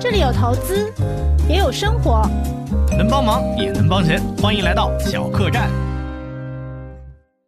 [0.00, 0.92] 这里有投资，
[1.48, 2.22] 也有生活，
[2.96, 5.68] 能帮忙也能帮钱，欢迎来到小客栈。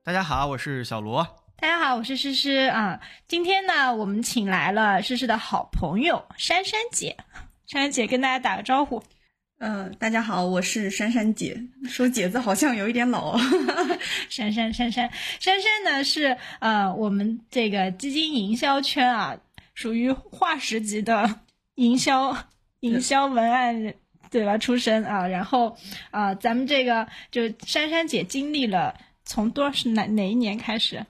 [0.03, 1.25] 大家好，我是小罗。
[1.61, 3.01] 大家好，我是诗诗啊。
[3.29, 7.17] 今天呢，我们请来了诗诗的好朋友珊珊姐。
[7.69, 9.01] 珊珊姐跟大家打个招呼。
[9.61, 11.57] 嗯，大家好，我是珊珊姐。
[11.89, 13.39] 说姐字好像有一点老。
[14.29, 15.09] 珊珊珊珊
[15.39, 19.37] 珊珊呢是呃我们这个基金营销圈啊，
[19.73, 21.39] 属于化石级的。
[21.81, 22.37] 营销
[22.81, 23.95] 营销文案
[24.31, 24.57] 对吧？
[24.59, 25.75] 出身啊，然后
[26.11, 28.95] 啊，咱们这个就珊珊姐经历了
[29.25, 31.05] 从多少是哪哪一年开始？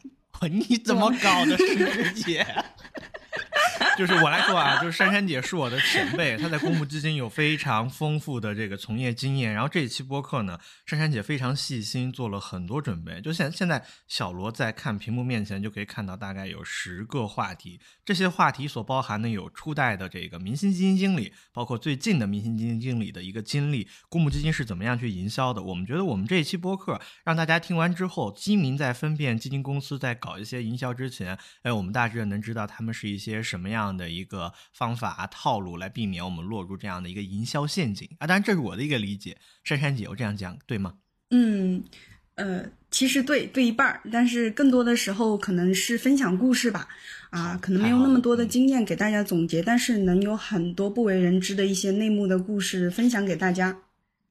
[0.48, 2.46] 你怎么搞的， 珊珊姐？
[3.96, 9.52] 就是我来说啊，就是珊珊姐是我的前辈，她在公募基金有非常丰富的这个从业经验。
[9.52, 13.20] 然后这一期播客呢，珊珊姐非常细心，做了很多准备。
[13.20, 17.80] 就现现在，小罗在看屏幕面前就可以看到，大概有十个话题。
[18.04, 25.62] 这些话题所包含的有初代的这个明星基金经理，包括最近的明星基金经理的一个经历，公募基金是怎么样去营销的。
[25.62, 33.90] 我们觉得我们这一期播客让大家听完之后，基民在分辨基金公司在搞一些营销之前，哎，我们大致能知道他们是一些什么样。
[34.00, 38.26] 的一个方法套路来避免我们落入这样的一个营销陷阱啊！
[38.26, 40.94] 当然这是我的一个理解，珊珊姐，我这样讲对吗？
[41.30, 41.82] 嗯，
[42.36, 46.88] 呃，其实对对一半儿，但是更多的时候可能是分享故事吧，
[47.30, 53.76] 啊，可能没有那么多的经验给大家总结，但是能有很多不为人知的一些内幕的故事分享给大家。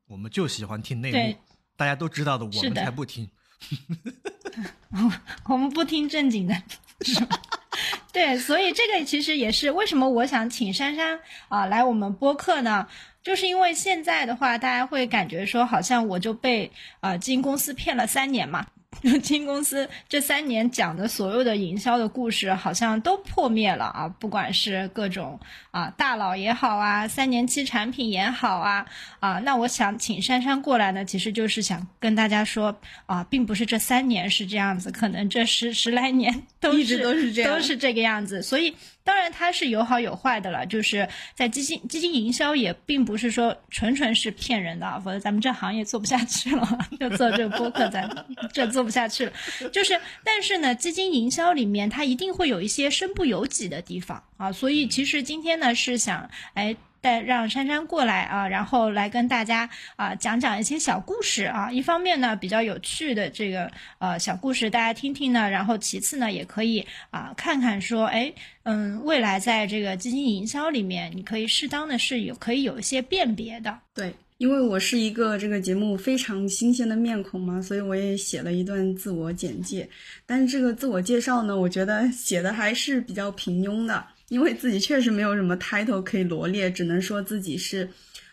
[0.07, 1.37] 我们就喜欢听内幕，
[1.75, 3.29] 大家都知道的，我们才不听。
[5.45, 6.55] 我们不听正经的，
[7.01, 7.39] 是吧？
[8.11, 12.87] 对，所以这个其实也是为什么我想请珊珊啊来我们播客呢？
[13.21, 18.65] 就是因为现在的话，大家会感觉说，好像我就被呃基金公司骗了三年嘛。
[19.01, 24.07] 基金公司这三年讲的所有的营销的故事，好像都破灭了啊！
[24.19, 25.39] 不管是各种
[25.71, 28.85] 啊大佬也好啊，三年期产品也好啊
[29.19, 38.75] 啊，那我想请珊珊过来呢，其实就是想跟大家说啊，并不是这三年是这样子，可能这十十来年都一直都是这样，都是这个样子，所以。
[39.03, 40.65] 当然，它是有好有坏的了。
[40.65, 48.09] 就是在基金基金营销也并不是说纯纯是骗人的，否则咱们这行业做不下去了， 就做这个播客， 咱
[48.53, 49.31] 这做不下去了。
[49.71, 54.51] 就是，但是呢，基金营销里面它一定会有一些身不由己的地方啊。
[54.51, 56.75] 所以，其实今天呢是想，哎。
[57.01, 61.71] 带让珊珊过来啊，然后来跟大家啊讲讲一些小故事啊。
[61.71, 65.49] 一方面呢，比较有趣的这个呃小故事，大家听听呢。
[65.49, 68.31] 然后其次呢，也可以啊看看说，哎，
[68.63, 73.77] 嗯，未来在这个基金营销里面，你可以适当的是有可以有一些辨别的。
[73.93, 79.87] 对，因为我是一个这个节目非常新鲜的面孔嘛，所以我也写了一段自我简介。
[80.25, 84.05] 但是这个自我介绍呢，我觉得写的还是比较平庸的。
[84.29, 87.89] 因为自己确实没有什么 title 可以罗列，只能说自己是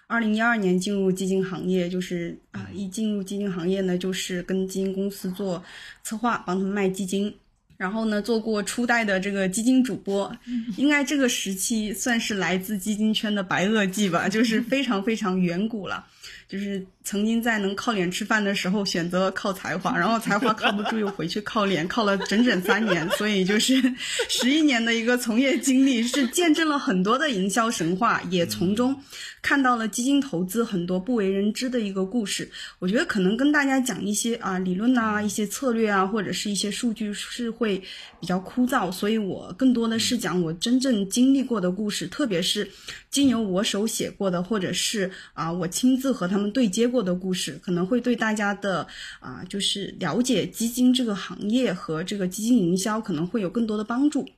[0.06, 5.64] 二零一二年进入基金行业，就是啊，一进入基金行业呢，就是跟基金公司做
[6.04, 7.34] 策划，帮他们卖基金，
[7.76, 10.30] 然后呢，做过初代的这个基金主播，
[10.76, 16.06] 应该这个时期算是来自基金圈的白垩纪吧，就是非常非常远古了。
[16.48, 23.82] 就是曾经在能靠脸吃饭的时候选择靠才华，然后才华靠不住又回去靠脸，靠了整整三年，所以就是
[24.28, 28.96] 十一年的一个从业经历，是见证了很多的营销神话，也从中
[29.42, 32.48] 看到了基金投资很多不为人知的一个故事。
[32.78, 37.82] 我觉得可能跟大家讲一些啊理论呐、一些策略啊，或者是一些数据是会
[38.20, 42.68] 比较枯燥，所以我更多的是讲我真正经历过的故事，特别是
[43.16, 46.36] 经由我手写过的，或者是啊我亲自和他。
[46.36, 48.86] 们对接过的故事，可能会对大家的
[49.20, 54.28] 啊，就是了解基金这个行业和这个基金营销，可能会有更多的帮助。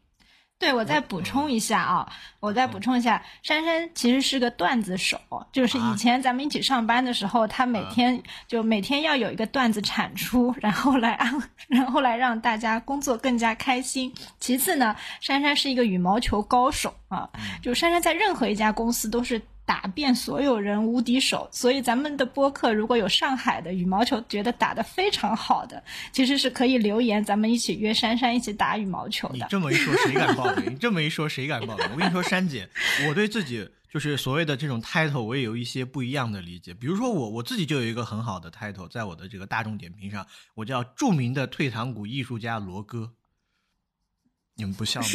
[0.58, 5.16] 对，我再补充一下啊，我再补充一下，珊珊其实是个段子手，
[5.52, 11.32] 就是以前咱们一起上班的时候，她每天就每天要有一个段子产出，然后来安，
[11.68, 14.12] 然后来让大家工作更加开心。
[14.40, 17.30] 其次呢，珊珊是一个羽毛球高手啊，
[17.62, 19.40] 就珊珊在任何一家公司都是。
[19.68, 29.34] 打遍所有人无敌手，所以咱们的播客如果有上海的羽毛球觉得打得非常好的，其实是可以留言，咱们一起约珊珊一起打羽毛球的。
[29.34, 30.72] 你这么一说，谁敢报名？
[30.72, 31.86] 你这么一说，谁敢报名？
[31.92, 32.66] 我跟你说，珊姐，
[33.10, 36.72] 我对自己就是所谓的这种 title，我也有一些不一样的理解。
[36.72, 43.12] 比如说我我自己就有一个很好的 title，在我的这个大众点评上，我叫著名的退堂鼓艺术家罗哥。
[44.54, 45.06] 你们不笑吗？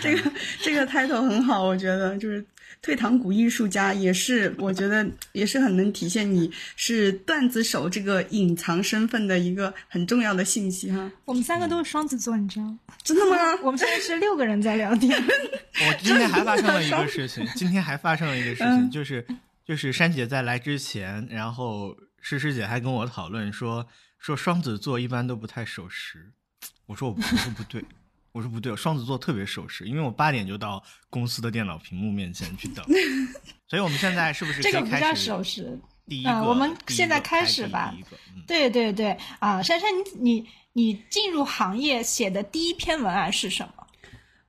[0.00, 2.44] 这个这个 title 很好，我觉得就是
[2.82, 11.10] 退堂鼓艺术家，也是我觉得也是很能体现你是段子手这个隐藏身份的一个很重要的信息哈。
[11.24, 12.78] 我们三个都是双子座，你知道吗？
[13.02, 13.36] 真的吗？
[13.62, 15.20] 我们现在是六个人在聊天。
[15.20, 19.26] 我今天还发生了一个事情，今天还发生了一个事情，就是
[19.64, 23.86] 就是珊姐在来之前，然后诗诗姐还跟我讨论说
[24.18, 26.32] 说双子座一般都不太守时。
[26.86, 27.84] 我说我我说不对，
[28.36, 32.84] 我说不对，双子座特别守时，因为我八点就到公司的电脑屏幕面前去等。
[33.66, 35.80] 所以我们现在是不是这个不叫守时？
[36.06, 36.30] 第一个？
[36.30, 39.88] 啊我们现在开始吧第一个嗯对对对啊，珊珊，
[40.20, 43.86] 你你你进入行业写的第一篇文案是什么？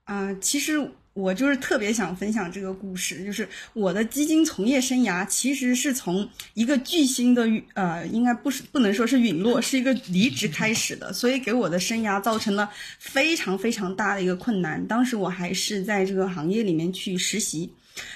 [0.04, 7.44] 嗯、其实我就是特别想分享这个故事，就是我的基金从业生涯其实是从一个巨星的
[7.74, 12.70] 呃，应该不是不能说是陨落，是一个离职开始的，所以给我的生涯造成了
[13.00, 14.86] 非常非常大的一个困难。
[14.86, 17.72] 当时我还是在这个行业里面去实习，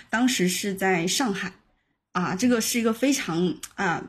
[0.08, 1.52] 当时是在上海，
[2.12, 4.00] 啊，这个是一个非常啊。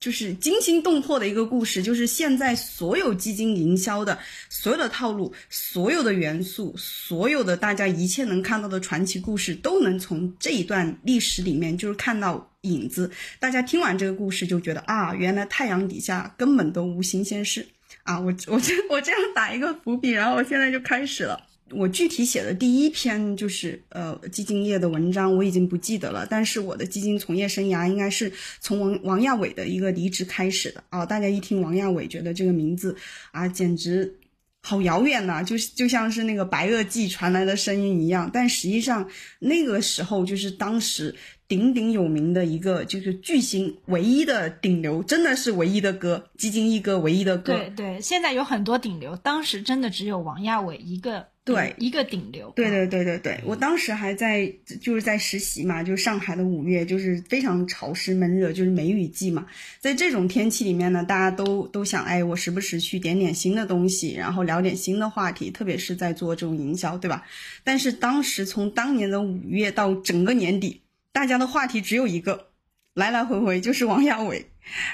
[0.00, 4.18] 就是惊心动魄的一个故事，就是现在所有基金营销的
[4.48, 13.10] 所有的套路、所有的元素、所有的大家一切能看到的传奇故事，都能从这一段历史里面就是看到影子。
[13.38, 17.68] 大家听完这个故事就觉得啊，原来太阳底下根本都无新鲜事
[18.04, 18.18] 啊！
[18.18, 21.38] 我我这我这样打一个伏笔，然后我现在就开始了。
[21.72, 26.26] 我具体写的第一篇就是呃基金业的文章，我已经不记得了。
[26.28, 32.96] 但是我的基金从业生涯应该是从王王亚伟的一个离职开始的啊、大家一听王亚伟，觉得这个名字
[33.30, 34.18] 啊简直
[34.62, 38.30] 好遥远呐、就是就像是那个白垩纪传来的声音一样。
[38.32, 39.08] 但实际上
[39.38, 41.14] 那个时候就是当时
[41.48, 47.54] 鼎鼎有名的一个就是巨星，唯一的顶流，真的是唯一的歌，基金一哥唯一的歌。
[47.54, 52.52] 对对，现在有很多顶流，当时真的只有王亚伟一个，对一个顶流。
[52.54, 54.46] 对对对对对，我当时还在
[54.80, 59.46] 就是在实习嘛，就是上海的五月，就是非常潮湿闷热，就是梅雨季嘛。
[59.80, 67.24] 在这种天气里面呢，大家都都想，哎，我时不时去点点新的东西，然后聊点新的话题，特别是在做这种营销，对吧？
[67.64, 72.48] 但是当时从当年的五月到整个年底，大家的话题只有一个，
[72.94, 74.49] 来来回回就是王亚伟。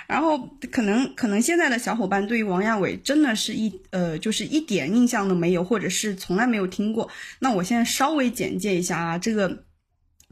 [0.06, 0.38] 然后
[0.70, 7.10] 可能可能现在的小伙伴对于王亚伟真的是一呃就是一点印象都没有，或者是从来没有听过。
[7.40, 9.48] 那我现在稍微简介一下啊，这个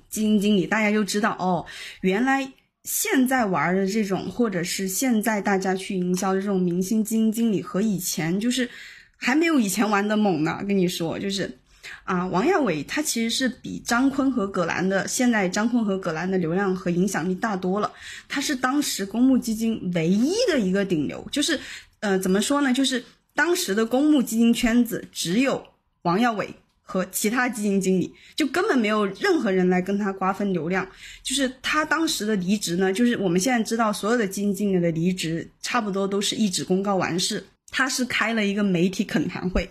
[0.08, 1.66] 基金经理大家就知道哦，
[2.00, 2.50] 原来
[2.84, 8.69] 现在玩的这种，或者是现在大家去营销的这种明星基金经理和以前就是
[9.16, 10.60] 还没有以前玩的猛呢。
[10.66, 11.58] 跟你说，就是
[12.04, 17.90] 啊，王亚伟他其实是比张坤和葛兰的现在张坤和葛兰的流量和影响力大多了。
[18.28, 21.58] 他是当时公募基金唯一的一个顶流，就是
[22.00, 22.72] 呃怎么说呢？
[22.72, 23.02] 就是
[23.34, 25.66] 当时的公募基金圈子只有
[26.02, 30.86] 王亚伟和其他基金经理，就根本没有任何人来跟他瓜分流量。
[31.22, 37.42] 就是他当时的离职呢，就是我们现在知道所有的基金经理的离职，差不多都是一纸公告完事。
[37.70, 39.68] 他是开了一个媒体恳谈会，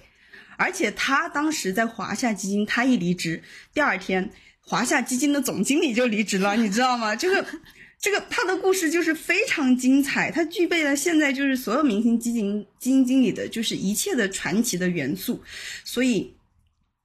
[0.63, 3.42] 而且他当时在华夏基金，他一离职，
[3.74, 4.30] 第二天
[4.62, 7.15] 华夏基金的总经理就离职了， 你知道吗？
[7.15, 7.45] 这个。
[8.04, 15.42] 这个他的故事就是非常精彩，他具备了现在就是所有明星基金基金经理的就是一切的传奇的元素，
[15.86, 16.36] 所以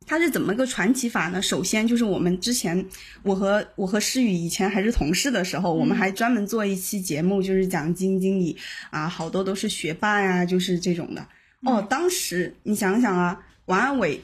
[0.09, 1.41] 他是怎么个传奇法呢？
[1.41, 2.85] 首先就是我们之前
[3.23, 8.57] 我和我和诗雨以前还是同事的时候，我们还专门做一期节目，就是讲基金经理
[8.91, 11.25] 啊，好多都是学霸呀、就是这种的。
[11.63, 14.21] 哦，当时你想想啊，王安伟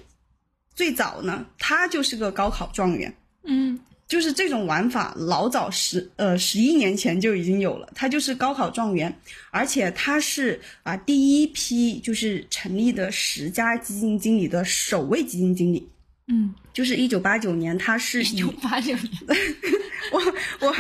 [0.75, 3.14] 最早呢，他就是个高考状元。
[3.44, 7.89] 嗯，就是这种玩法，老早十呃十一年前就已经有了。
[7.94, 9.15] 他就是高考状元，
[9.51, 15.86] 而且他是啊第一批就是成立的十家基金经理的首位基金经理。
[16.26, 19.10] 嗯，就是一九八九年，他是以一九八九年，
[20.10, 20.20] 我
[20.66, 20.74] 我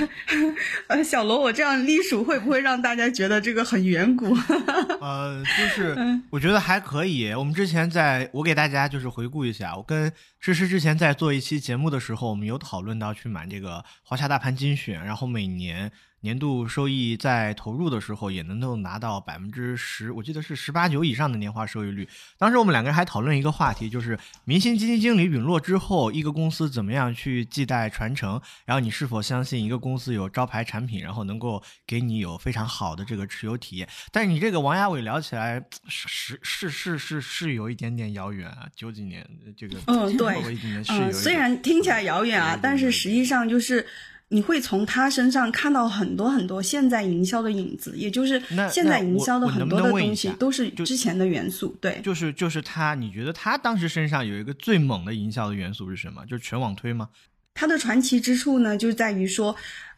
[0.86, 4.34] 呃小罗，我这样隶属会不会让大家觉得这个很远古？
[5.02, 7.30] 呃，就是嗯我觉得还可以。
[7.34, 10.10] 我们之前在，我给大家就是回顾一下，我跟
[10.40, 15.92] 诗诗之前在做一期节目的时候，我们有讨论到去买这个华夏大盘精选，然后每年
[16.24, 22.08] 年度收益在投入的时候也能够拿到百分之十，我记得是十八九以上的年化收益率。
[22.38, 33.86] 当时我们两个人还讨论一个话题，就是明星基金经理陨落之后，一个公司怎么样去继代传承，然后你是否相信一个公司有招牌产品，然后能够给你有非常好的这个持有体验。
[34.10, 43.86] 但是你这个王亚伟聊起来是是是是是有一点点遥远啊，九几年这个嗯对嗯，点、虽然听起来遥远啊但是实际上就是，
[44.28, 51.76] 你会从他身上看到很多很多现在营销的影子，也就是现在营销的很多的东西都是之前的元素。
[51.80, 56.24] 对，就是就是他，你觉得他当时身上有一个最猛的营销的元素是什么？
[56.26, 57.08] 就是全网推吗？
[57.52, 59.54] 他的传奇之处呢，就在于说，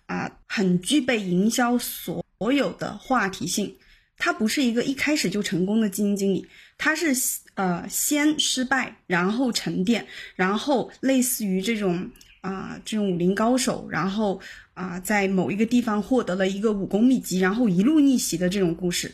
[0.06, 3.74] 啊、很具备营销所有的话题性。
[4.18, 6.46] 他不是一个一开始就成功的基金经理，
[6.78, 7.14] 他是
[7.54, 12.10] 呃先失败，然后沉淀，然后类似于这种
[12.46, 14.40] 啊、这种武林高手，然后
[14.74, 19.12] 啊、在某一个地方获得了一个武功秘籍，然后一路逆袭的这种故事。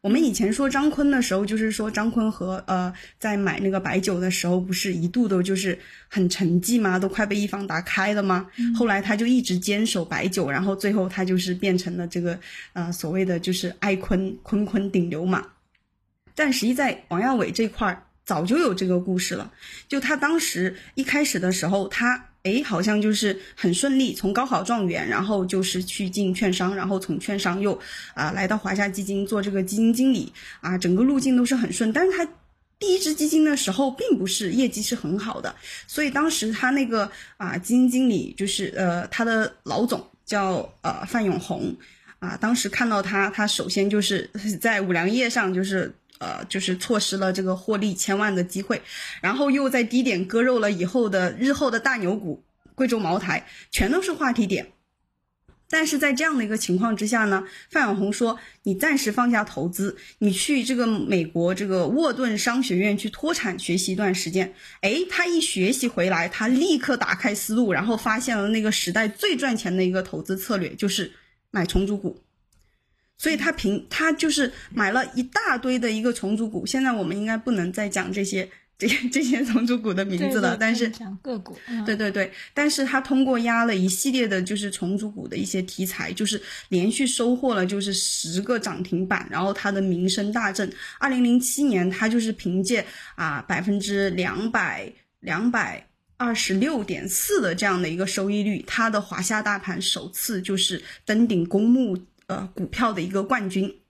[0.00, 5.76] 我们以前说张坤的时候，就是说张坤和呃在买那个白酒的时候，不是一度都就是
[6.08, 6.98] 很沉寂吗？
[6.98, 8.46] 都快被一方达开了吗？
[8.76, 12.38] 后来他就一直坚守白酒，然后最后他就是变成了这个
[12.74, 15.44] 呃所谓的就是爱坤坤坤顶流嘛。
[16.36, 19.52] 但实际在王亚伟这块儿早就有这个故事了，
[19.88, 27.78] 就他当时一开始的时候，他诶好像就是很顺利，从高考状元，然后就是去进券商，然后从券商又
[28.14, 31.92] 啊、来到华夏基金做这个基金经理啊，整个路径都是很顺。
[31.92, 32.24] 但是他
[32.78, 35.54] 第一支基金的时候，并不是业绩是很好的，
[35.86, 41.76] 所以当时他那个啊基金经理就是呃他的老总叫呃范永红
[42.18, 45.94] 啊，当时看到他，他首先就是在五粮液上就是。
[46.18, 48.82] 呃，就是错失了这个获利千万的机会，
[49.20, 52.44] 然后又在低点割肉了以后的日后的大牛股
[52.74, 54.72] 贵州茅台，全都是话题点。
[55.70, 71.12] 但是在这样的一个情况之下呢，范永红说：“你暂时放下投资，你去这个美国这个沃顿商学院去脱产学习一段时间。”诶，他一学习回来，他立刻打开思路，然后发现了那个时代最赚钱的一个投资策略，就是
[71.50, 72.18] 买重组股。
[73.18, 76.64] 所以他凭他就是买了一大堆的一个重组股。
[76.64, 78.48] 现在我们应该不能再讲这些
[78.78, 90.72] 这这些重组股的名字了，对对但是讲个股，嗯对对对，但是他通过压了一系列的，就是重组股的一些题材，就是连续收获了就是十个涨停板，然后他的名声大振。
[91.00, 95.84] 二零零七年，他就是凭借啊百分之两百两百
[96.16, 101.98] 二十六点四的这样的一个收益率，他的华夏大盘首次就是登顶公募
[102.28, 103.82] 呃股票的一个冠军。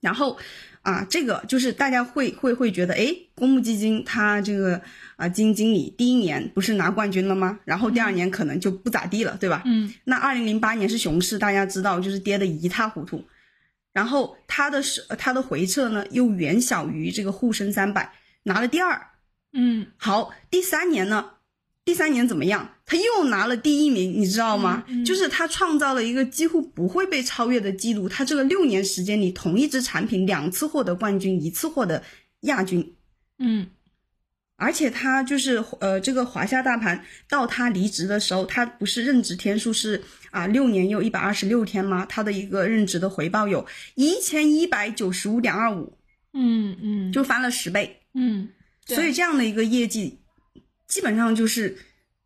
[0.00, 0.38] 然后
[0.80, 4.80] 啊，这个就是大家会会会觉得，哎，公募基金它这个
[5.16, 7.60] 啊基金经理第一年不是拿冠军了吗？
[7.66, 9.62] 然后第二年可能就不咋地了，对吧？
[9.66, 13.22] 嗯那二零零八年是熊市，大家知道就是跌得一塌糊涂，
[13.92, 18.10] 然后它的是它的回撤呢又远小于这个沪深三百，
[18.44, 19.08] 拿了第二。
[19.52, 21.32] 嗯好，第三年呢？
[21.84, 22.76] 第三年怎么样？
[22.90, 24.82] 他又拿了第一名，你知道吗？
[24.88, 28.08] 嗯嗯就是他创造了一个几乎不会被超越的记录。
[28.08, 32.02] 他这个六年时间里，同一只产品两次获得冠军，一次获得
[32.40, 32.96] 亚军。
[33.38, 33.68] 嗯
[34.56, 42.04] 而且他就是呃，这个华夏大盘到他离职的时候，他不是任职天数是啊六年又一百二十六天吗？
[42.06, 45.96] 他的一个任职的回报有一千一百九十五点二五，
[46.34, 48.00] 嗯嗯，就翻了十倍。
[48.14, 48.48] 嗯，
[48.84, 50.18] 所以这样的一个业绩，
[50.88, 51.78] 基本上就是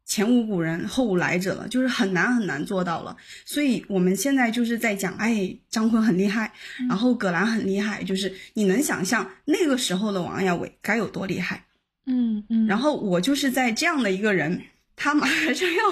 [0.05, 3.17] 前无古人后无来者了，就是很难很难做到了。
[3.45, 6.53] 所以我们现在就是在讲，哎，张坤很厉害，
[6.89, 11.65] 然后葛兰很厉害，就是你能想象那个时候的王亚伟该有多厉害？
[12.07, 14.61] 嗯嗯，然后我就是在这样的一个人，
[14.97, 15.83] 他马上要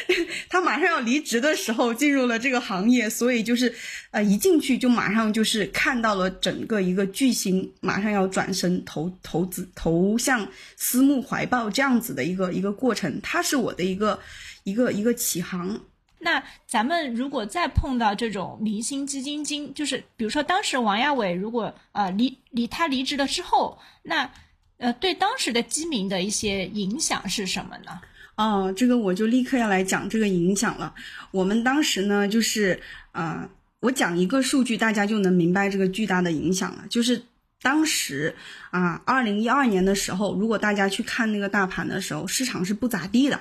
[0.48, 3.74] 他马上要离职的时候进入了这个行业，所以就是
[4.10, 14.20] 呃一进去就马上就是看到了整个一个巨星马上要转身投投资投向私募怀抱这样子的一个一个过程，它是我的一个
[14.64, 15.80] 一个一个起航。
[16.18, 24.30] 那咱们如果再碰到这种明星基金经，就是比如说当时王亚伟如果呃离离他离职了之后，那
[24.76, 27.98] 呃对当时的基民的一些影响是什么呢？
[28.40, 30.94] 哦，这个我就立刻要来讲这个影响了。
[31.30, 32.80] 我们当时呢，就是
[33.12, 36.84] 啊、呃我讲一个数据，大家就能明白这个巨大的影响了。
[36.90, 37.22] 就是
[37.62, 38.34] 当时
[38.70, 43.40] 啊，二零一二年的时候，如果大家去看那个大盘的时候，市场是不咋地的，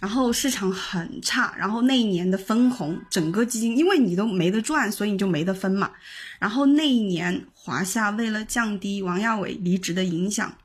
[0.00, 5.90] 然后市场很差，然后那一年的分红，整个基金因为你都没得赚，所以你就没得分嘛。
[6.38, 10.56] 然后那一年华夏为了降低王亚伟离职的影响，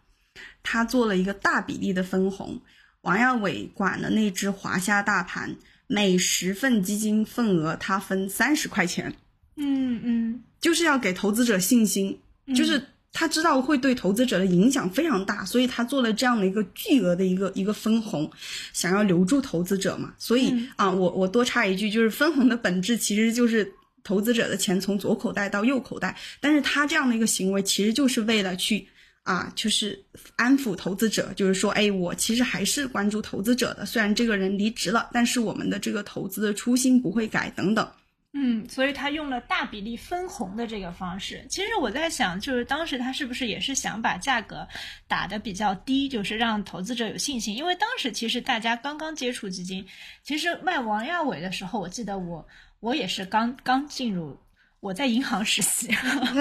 [0.64, 2.62] 他做了一个大比例的分红。
[3.02, 5.56] 王亚伟管的那只华夏大盘，
[5.88, 9.14] 每十份基金份额他分三十块钱，
[9.56, 10.44] 嗯嗯。
[10.60, 12.20] 就是要给投资者信心，
[12.56, 12.80] 就是
[13.12, 18.32] 他知道会对投资者的影响非常大，所以他做了这样的一个巨额的一个一个分红，
[18.72, 20.14] 想要留住投资者嘛。
[20.20, 20.70] 所以、嗯。
[20.76, 28.88] 啊，我我多插一句，就是分红的本质其实就是投资者的钱从左口袋到右口袋，但是他这样的一个行为其实就是为了去
[29.24, 30.04] 啊，就是
[30.36, 37.90] 安抚投资者，就是说，哎，我其实还是关注投资者的，虽然这个人离职了，但是我们的这个投资的初心不会改，等等。
[38.34, 41.46] 嗯，所以他用了大比例分红的这个方式。
[41.50, 44.66] 其实我在想，就是当时他是不是也是想把价格
[45.06, 47.54] 打得比较低，就是让投资者有信心？
[47.54, 49.86] 因为当时其实大家刚刚接触基金，
[50.24, 52.48] 其实卖王亚伟的时候，我记得我
[52.80, 54.40] 我也是刚刚进入，
[54.82, 55.88] 我在银行实习，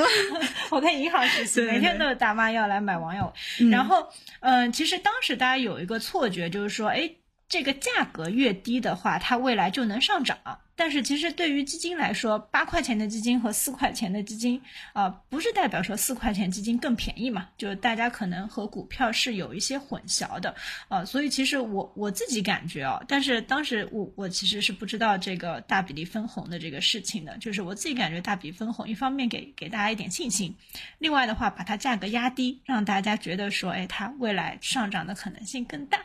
[0.70, 3.68] 我在银行实习，每天都有大妈要来买王亚伟。
[3.68, 4.09] 然后，
[4.40, 7.09] 嗯，其实当时大家有一个错觉，就是说，哎，
[7.50, 10.38] 这个价格越低的话，它未来就能上涨。
[10.76, 14.59] 但是其实对于基金来说，八块钱的基金和四块钱的基金
[14.95, 17.49] 啊，不是代表说四块钱基金更便宜嘛？
[17.59, 20.54] 就是大家可能和股票是有一些混淆的
[20.88, 21.04] 啊。
[21.04, 27.37] 所以其实我我自己感觉啊，但是当时我我其实是不知道这个大比例分红的这个事情的。
[27.38, 30.54] 就是我自己感觉大比分红，一方面给给大家一点信心，
[30.99, 36.00] 另外的话把它价格压低，让大家觉得说，哎，它未来上涨的可能性更大。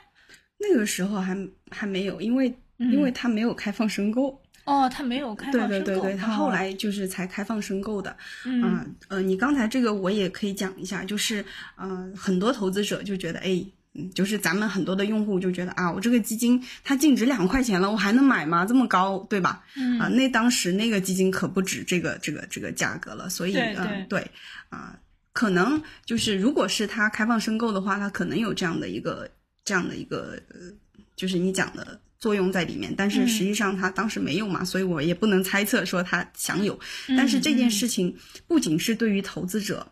[0.58, 1.38] 那个时候还
[1.70, 4.42] 还没有，因为因为它没有开放申购。
[4.66, 8.18] 哦，他没有开放申购，对对对对，他后来就是才开放申购的。
[8.46, 11.46] 嗯呃，你刚才这个我也可以讲一下，就是
[11.76, 18.66] 呃，很多投资者就觉得，哎，嗯，就是咱们很多的用户就觉得啊，我这个基金它净值两块钱了，我还能买吗？
[18.66, 19.64] 这么高，对吧？
[19.76, 24.32] 嗯啊，那当时那个基金可不止这个这个这个价格了，所以嗯对
[24.70, 24.98] 啊，
[25.32, 29.30] 可能就是如果是他开放申购的话，他可能有这样的一个
[29.66, 30.72] 这样的一个呃，
[31.18, 32.00] 就是你讲的。
[32.18, 36.80] 作用在里面，但是实际上他当时没有嘛，所以我也不能猜测说他享有。
[37.10, 38.18] 但是这件事情
[38.48, 39.86] 不仅是对于投资者，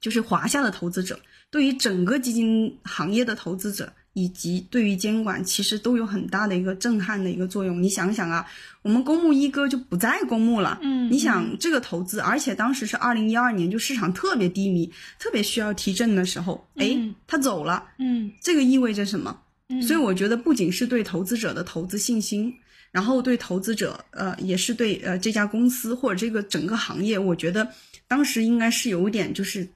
[0.00, 1.18] 就是华夏的投资者，
[1.50, 7.80] 对于整个基金行业的投资者，以及对于监管，其实都有很大的一个震撼的一个作用。
[7.82, 8.44] 你想想啊，
[8.82, 19.40] 我们公募一哥就不再公募了，嗯，你想这个投资，而且当时是二零一二年，就市场特别低迷，特别需要提振的时候，哎，他走了，嗯，这个意味着什么？
[19.86, 22.52] 所以我觉得不仅是对投资者的投资信心，
[22.90, 27.72] 然后对投资者，呃，也是对呃这家公司或者这个整个行业，我觉得
[28.08, 29.68] 当时应该是有点就是，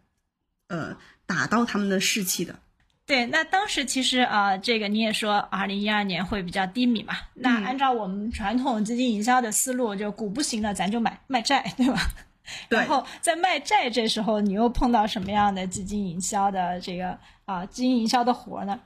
[0.67, 2.59] 呃，打到他们的士气的。
[3.07, 7.15] 对，那当时其实啊，这个你也说，二零一二年会比较低迷嘛。
[7.35, 12.01] 那按照我们传统基金营销的思路，就股不行了，咱就买卖债，对吧？
[12.69, 18.81] 然后在卖债这时候，你又碰到什么样的基金营销的这个啊基金营销的活呢？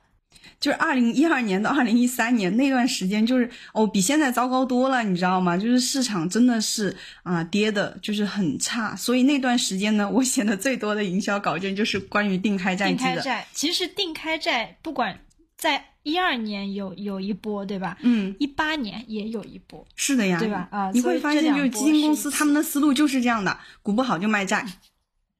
[0.61, 5.57] 就是二零一二年到二零一三年那段时间，就是哦，比现在糟糕多了，你知道吗？
[5.57, 8.97] 就是市场真的是啊跌的，就是很差。
[8.97, 12.88] 所以那段时间呢，我写的最多的营销稿件就是关于定开债。
[12.88, 15.21] 定开债其实定开债不管
[15.57, 17.97] 在一二年有有一波，对吧？
[18.03, 19.87] 嗯，一八年也有一波。
[19.95, 20.69] 是的呀，对吧？
[20.73, 24.67] 啊，你会发现就是基金公司他们的思路就是这样的，股不好就卖债。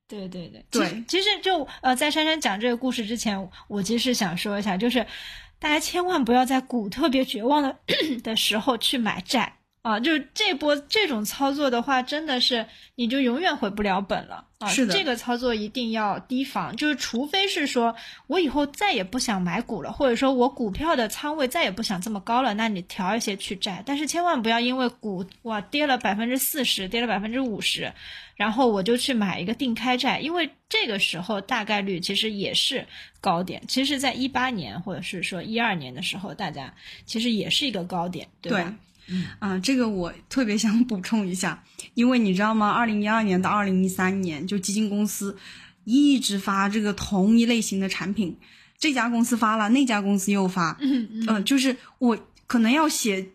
[0.09, 5.07] 对对对，对，其实就呃，在珊珊讲这个故事之前，我其实想说一下，就是
[5.59, 7.77] 大家千万不要在股特别绝望的
[8.25, 9.58] 的时候去买债。
[9.89, 14.69] 啊，就是这波这种操作的话，真的是你就永远回不了本了啊！
[14.69, 17.97] 是的，这个操作一定要提防，就是除非是说
[18.27, 27.91] 我以后再也不想买股了，或者说我股票的仓位再也不想这么高了，那你调一些去债，但是千万不要因为股哇跌了百分之四十，跌了百分之五十，
[28.37, 32.87] 然后我就去买一个定开债，因为这个时候大概率其实也是
[33.23, 33.63] 高点。
[33.69, 36.75] 其实，在一八年或者是说一二年的时候，大家
[37.07, 38.75] 其实也是一个高点，对吧？
[39.09, 42.71] 嗯啊，这个我特别想补充一下，因为你知道吗？
[42.71, 45.37] 二零一二年到二零一三年，就基金公司
[45.85, 48.37] 一直发这个同一类型的产品，
[48.79, 53.29] 这家公司发了，那家公司又发，嗯嗯，就是我可能要写，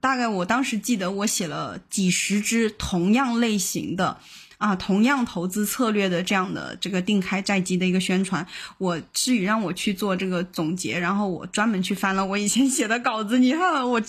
[0.00, 4.18] 大概我当时记得我写了几十只同样类型的。
[4.62, 8.46] 啊，同样投资策略的这样的这个定开债基的一个宣传，
[8.78, 14.00] 我至于让我去做这个总结，然后我专门去翻了我以前写的稿子，你看我，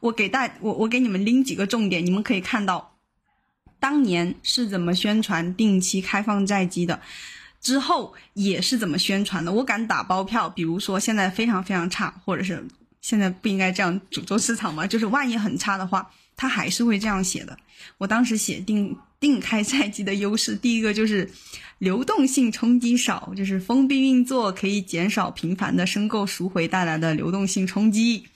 [0.00, 2.92] 我给大我我给你们拎几个重点，你们可以看到，
[3.80, 7.00] 当年是怎么宣传定期开放债基的，
[7.62, 12.62] 之后也是怎么宣传的，我敢打包票，比如说现在非常非常差，或者是
[13.00, 17.56] 现在不应该这样诅咒市场嘛，就是万一很差的话，他还是会这样写的。
[17.98, 18.96] 我当时写定。
[19.18, 21.28] 定开债基的优势，第一个就是
[21.78, 28.26] 流动性冲击少，就是封闭运作可以减少频繁的申购赎回带来的流动性冲击。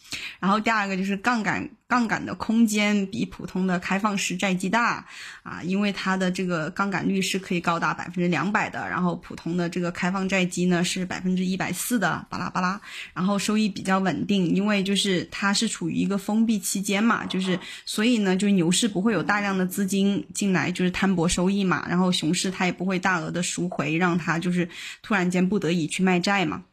[0.40, 5.06] 然后第二个就是杠杆，杠杆的空间比普通的开放式债基大
[5.44, 12.80] 啊，因为它的这个杠杆率是可以高达百分之两百的，然后普通的这个开放债基呢是百分之一百四的，巴拉巴拉，
[13.14, 24.68] 然后收益比较稳定，因为就是它是处于一个封闭期间嘛，就是所以呢，就牛市不会有大量的资金进来，就是摊薄收益嘛，然后熊市它也不会大额的赎回，让它就是
[25.02, 26.64] 突然间不得已去卖债嘛。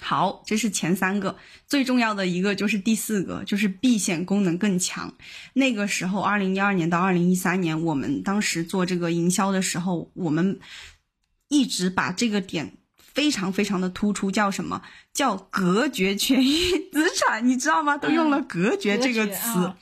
[0.00, 1.36] 好，这是前三个，
[1.68, 5.14] 最重要的一个就是第四个，就是避险功能更强。
[5.52, 10.58] 那个时候，二零一二年到二零一三年，我们当时做这个营销的时候，我们
[11.46, 12.72] 一直把这个点
[13.16, 14.80] 非常非常的突出，叫什么
[15.14, 17.48] 叫隔绝权益 资产？
[17.48, 17.96] 你知道吗？
[17.96, 19.72] 都用了“隔绝”这个词，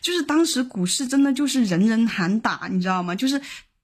[0.00, 3.14] 就是当时股市真的就是人人喊打，你知道吗？
[3.14, 3.38] 就是。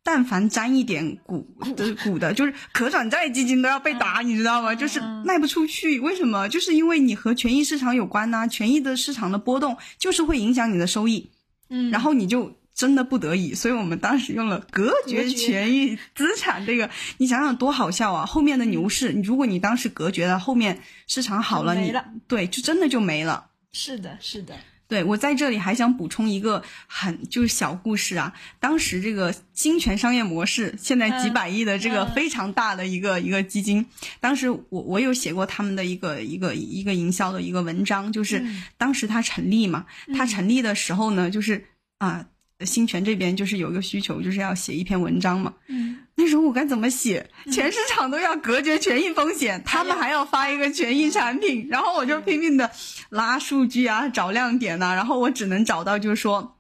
[0.05, 4.75] 但凡沾一点股的股的，就是可转债基金都要被打，你知道吗？
[4.75, 6.49] 就是卖不出去，为什么？
[6.49, 11.31] 就是因为你和权益市场有关呐，权益的市场的波动就是会影响你的收益，
[11.71, 18.27] 嗯，然后你就真的不得已，所以我们当时用了隔绝权益资产这个，你想想多好笑啊！
[18.27, 21.93] 后面的牛市，你如果你当时隔绝了，后面市场好了，你
[22.27, 23.47] 对，就真的就没了。
[23.73, 24.55] 是的，是的。
[24.89, 33.87] 对我在这里还想补充一个很就是小故事啊，当时这个新权商业模式现在几百亿的这个非常大的一个一个基金，
[34.21, 38.45] 当时我我有写过他们的一个一个一个营销的一个文章，就是
[38.77, 41.67] 当时它成立嘛，它成立的时候呢，就是
[41.99, 42.27] 啊。
[42.65, 45.53] 新权这边就是有一个需求，就是要写一篇文章嘛。
[45.69, 47.29] 嗯，那时候我该怎么写？
[47.51, 52.71] 全市场都要隔绝权益风险，他们还要发一个权益产品，然后我就拼命的
[53.11, 56.59] 拉数据啊，找亮点呐，然后我只能找到就是说。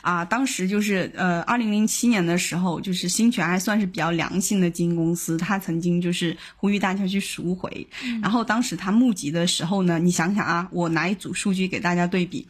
[0.00, 7.86] 啊，当时就是呃，二零零七年的时候，就是新泉还算是比较良心的基金公司，他曾经就是呼吁大家去赎回。
[8.22, 12.46] 然后当时他募集的时候呢，你想想啊，我拿一组数据给大家对比，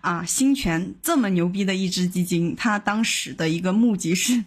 [0.00, 4.44] 啊，新泉这么牛逼的一只基金，它当时的一个募集是。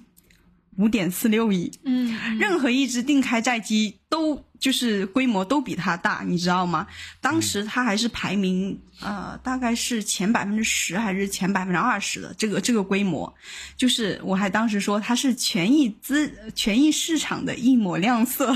[0.77, 6.85] 五点四六亿，嗯，任何一只定开债基都就是规模都比它大，你知道吗？
[7.19, 13.33] 当时它还是排名呃，大概是前百分之十还是前百分之二十的这个这个规模，
[13.75, 18.55] 就是我还当时说它是权益资权益市场的一抹亮色，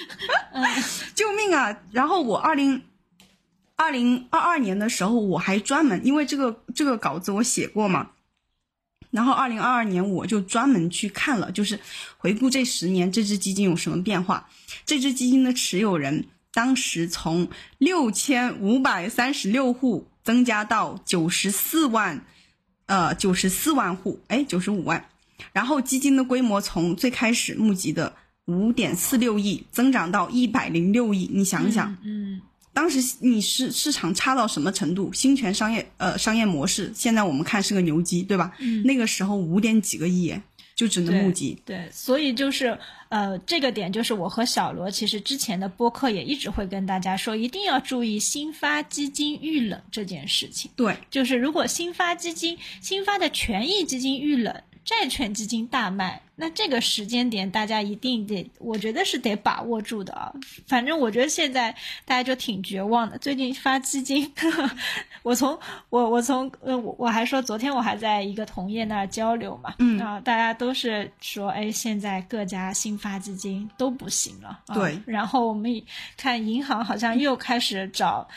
[1.14, 1.74] 救命啊！
[1.90, 2.82] 然后我二零
[3.74, 8.10] 二零二二年的时候，我还专门因为这个这个稿子我写过嘛。
[9.16, 11.80] 然后，二零二二年我就专门去看了，就是
[12.18, 14.46] 回顾这十年这支基金有什么变化。
[14.84, 17.48] 这支基金的持有人当时从
[17.78, 22.26] 六千五百三十六户增加到九十四万，
[22.84, 25.02] 呃，九十四万户，哎，九十五万。
[25.54, 32.42] 然后基金的规模从最开始募集的五点四六亿增长到一百零六亿，你想想，嗯。
[32.76, 35.10] 当时你是市场差到什么程度？
[35.10, 38.52] 新权商业呃商业模式，现在我们看是个牛基，对吧？
[38.58, 38.82] 嗯。
[38.82, 40.38] 那个时候五点几个亿，
[40.74, 41.56] 就只能募集。
[41.64, 50.70] 对，所以就是呃这个点，就是我和小罗其实之前的播客也一直会跟大家说，一定要注意新发基金遇冷这件事情。
[50.76, 56.20] 对，就是如果新发基金新发的权益基金遇冷，债券基金大卖。
[56.38, 60.30] 那这个时间点，大家一定得，我觉得是得把握住的啊。
[60.66, 63.16] 反正我觉得现在大家就挺绝望的。
[63.16, 64.30] 最近发基金，
[65.24, 74.60] 我从我我从呃我我还说，昨天我还在一个同业那儿交流嘛，嗯啊，大家都是说，哎，现在各家新发基金都不行了。
[74.74, 75.00] 对。
[75.06, 75.82] 然后我们
[76.18, 78.28] 看银行好像又开始找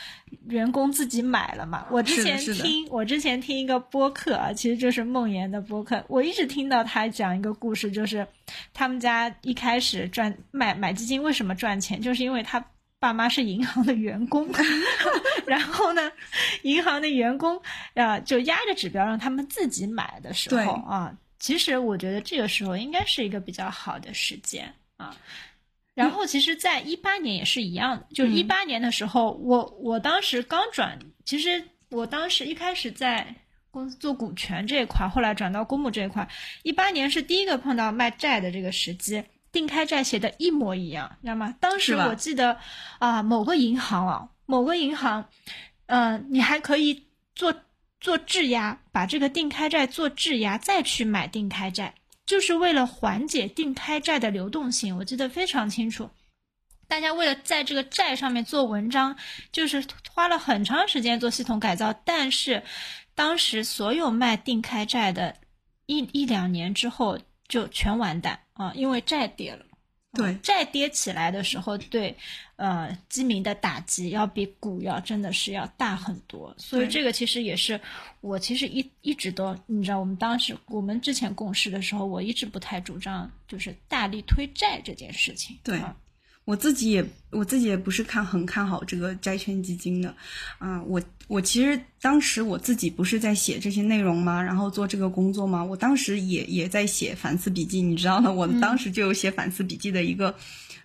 [0.47, 1.85] 员工自己买了嘛。
[1.91, 7.88] 我之前听我之前听一个播客啊，其实就是梦妍的播客，我一直听到他讲一个故事。
[7.89, 8.27] 就是
[8.73, 12.01] 他们家一开始赚买买基金为什么赚钱？
[12.01, 12.63] 就是因为他
[12.99, 14.47] 爸妈是银行的员工，
[15.47, 16.11] 然后呢，
[16.63, 17.61] 银行的员工
[17.95, 25.15] 啊就压着指标让他们自己买的时候啊，其实我觉得这个时候应该是一个比较好的时间啊。
[25.93, 33.35] 然后其实，在一八年也是一样的，就是一八年的时候，我我当时刚转，其实我当时一开始在。
[33.71, 36.27] 公司做股权这一块，后来转到公募这一块。
[36.63, 41.53] 一八年是第一个碰到卖债的这个时机，定开债写的一模一样，知道吗？
[41.59, 42.57] 当时我记得
[42.97, 45.29] 啊，某个银行啊，某个银行，
[45.85, 47.05] 嗯，你还可以
[47.35, 47.53] 做
[47.99, 51.93] 做质押，把这个定开债做质押，再去买定开债，
[52.25, 54.97] 就是为了缓解定开债的流动性。
[54.97, 56.09] 我记得非常清楚，
[56.87, 59.15] 大家为了在这个债上面做文章，
[59.51, 62.63] 就是花了很长时间做系统改造，但是。
[63.19, 65.35] 当时所有卖定开债的，
[65.87, 69.65] 一一两年之后就全完蛋啊，因为债跌了。
[70.13, 72.15] 对债跌起来的时候，对
[72.55, 76.55] 呃基民的打击要比股要真的是要大很多。
[76.57, 77.77] 所以这个其实也是
[78.21, 85.59] 我其实一一直都你知道，我们当时我们之前共事的时候，我一直不太主张就是大力推债这件事情。
[85.61, 85.93] 对啊
[86.49, 90.15] 我自己也我自己也不是看很看好这个债券基金的，
[90.57, 94.41] 啊、我我其实当时我自己不是在写这些内容吗？
[94.41, 95.63] 然后做这个工作吗？
[95.63, 100.33] 我当时也也在写反思笔记，你知道的，我当时就有写反思笔记的一个、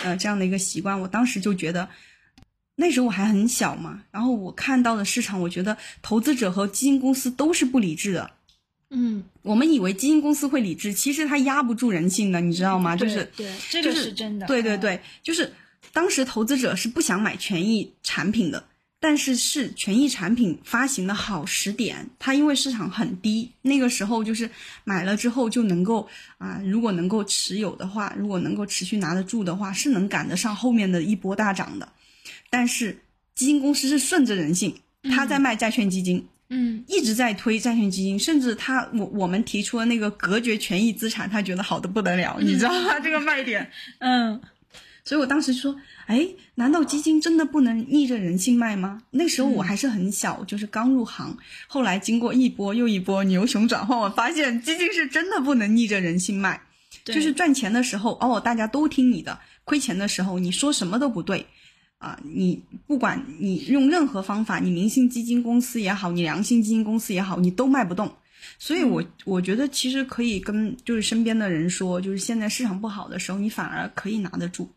[0.01, 1.01] 呃这样的一个习惯。
[1.01, 1.89] 我当时就觉得。
[2.77, 8.29] 那时候我还很小嘛，然后我看到的市场，我觉得投资者和基金公司都是不理智的。
[8.97, 12.95] 嗯，我们以为基金公司会理智，其实它压不住人性的，你知道吗？
[12.95, 14.47] 就是对对，这个是是真的。
[14.47, 15.53] 嗯，对对对，就是
[15.93, 18.65] 当时投资者是不想买权益产品的，
[19.01, 24.49] 但是是权益产品发行的好时点，它因为市场很低，那个时候就是
[24.85, 31.89] 买了之后就能够啊、如果能够持有的话，如果能够持续拿得住的话，是能赶得上后面的一波大涨的。
[32.49, 32.97] 但是
[33.35, 34.73] 基金公司是顺着人性，
[35.11, 36.19] 他在卖债券基金。
[36.19, 36.29] 嗯
[36.87, 42.99] 一直在推债券基金，甚至他我我们提出的那个隔绝权益资产，他觉得好的不得了，你知道吗？
[43.01, 43.71] 这个卖点。
[44.01, 44.41] 嗯
[45.07, 49.03] 所以我当时说，哎，难道基金真的不能逆着人性卖吗？
[49.11, 51.37] 那时候我还是很小，就是刚入行。
[51.67, 56.59] 后来经过一波又一波牛熊转换，我发现基金是真的不能逆着人性卖。
[57.05, 61.45] 就是赚钱的时候，哦，大家都听你的；亏钱的时候，你说什么都不对。
[62.05, 68.13] 啊，你不管你用任何方法，你明星基金公司也好，你良心基金公司也好，你都卖不动。
[68.59, 74.71] 所以我，我觉得其实可以跟就是身边的人说，就是现在市场不好的时候，你反而可以拿得住。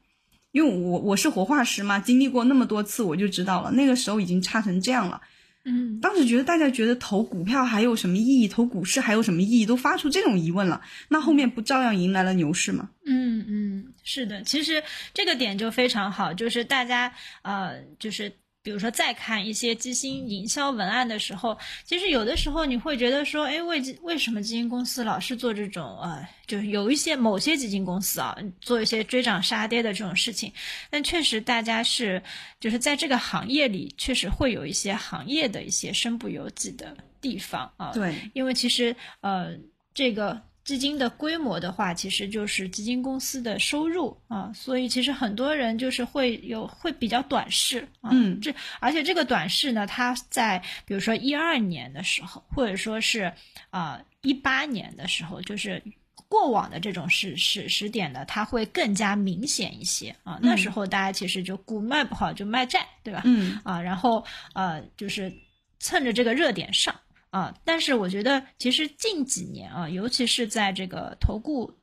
[0.53, 5.21] 因为我我是活化石嘛，经历过那么多次，我就知道了，那个时候已经差成这样了。
[5.67, 10.81] 嗯当时觉得大家觉得投股票还有什么意义，投股市还有什么意义，都发出这种疑问了。
[11.09, 12.89] 那后面不照样迎来了牛市吗？
[13.05, 14.81] 嗯嗯，是的，其实
[15.13, 18.31] 这个点就非常好，就是大家呃，就是
[18.67, 30.51] 比如说再看一些基金营销文案的时候，其实有的时候你会觉得说，哎，为为什么基金公司老是做这种呃，就是有一些某些基金公司啊，做一些追涨杀跌的这种事情，
[30.89, 32.21] 但确实大家是
[32.59, 37.93] 就是在这个行业里，确实会有一些行业的一些身不由己的地方啊。
[37.93, 39.55] 对，因为其实呃，
[39.93, 53.33] 这个基金的规模的话，其实就是基金公司的收入啊，所以其实很多人就是会有会比较短视啊，嗯这而且这个短视呢，它在比如说一二年的时候，或者说是
[53.71, 55.81] 啊一八年的时候，就是。
[56.29, 60.37] 过往的这种时时时点呢，它会更加明显一些啊。
[60.41, 63.21] 那时候大家其实就股卖不好就卖债，对吧？
[63.23, 65.31] 嗯啊，然后呃，就是
[65.79, 66.93] 蹭着这个热点上
[67.29, 67.55] 啊。
[67.63, 71.73] 但是我觉得，其实近几年啊，尤其是在这个投顾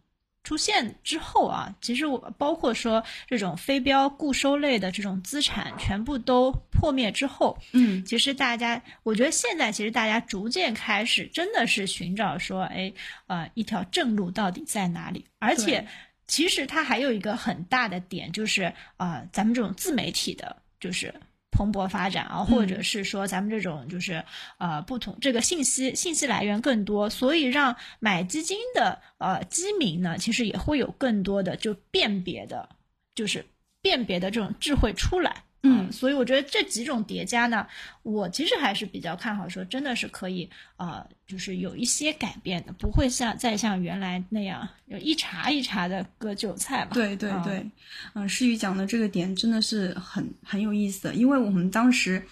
[0.42, 12.92] 出现之后啊，其实我包括说这种非标固收类的这种资产全部都破灭之后，嗯其实大家，我觉得现在其实大家逐渐开始真的是寻找说，哎，
[13.26, 15.24] 呃，一条正路到底在哪里？
[15.38, 15.87] 而且，
[16.26, 18.64] 其实它还有一个很大的点，就是
[18.98, 21.14] 啊、呃咱们这种自媒体的，就是
[21.54, 24.22] 蓬勃发展啊，或者是说咱们这种就是
[24.58, 32.68] 呃不同这个信息信息来源更多，所以让买基金的呃基民呢，其实也会有更多的就辨别的，
[33.14, 33.46] 就是
[33.80, 35.43] 辨别的这种智慧出来。
[35.64, 35.88] 嗯啊。
[35.90, 37.66] 所以我觉得这几种叠加呢，
[38.03, 46.90] 我其实还是比较看好，说真的是可以，呃，就是有一些改变的，不会像再像原来那样有一茬一茬的割韭菜吧。
[46.92, 47.66] 啊对对对，
[48.14, 51.09] 嗯，诗雨讲的这个点真的是很很有意思。
[51.09, 52.22] 的，因为我们当时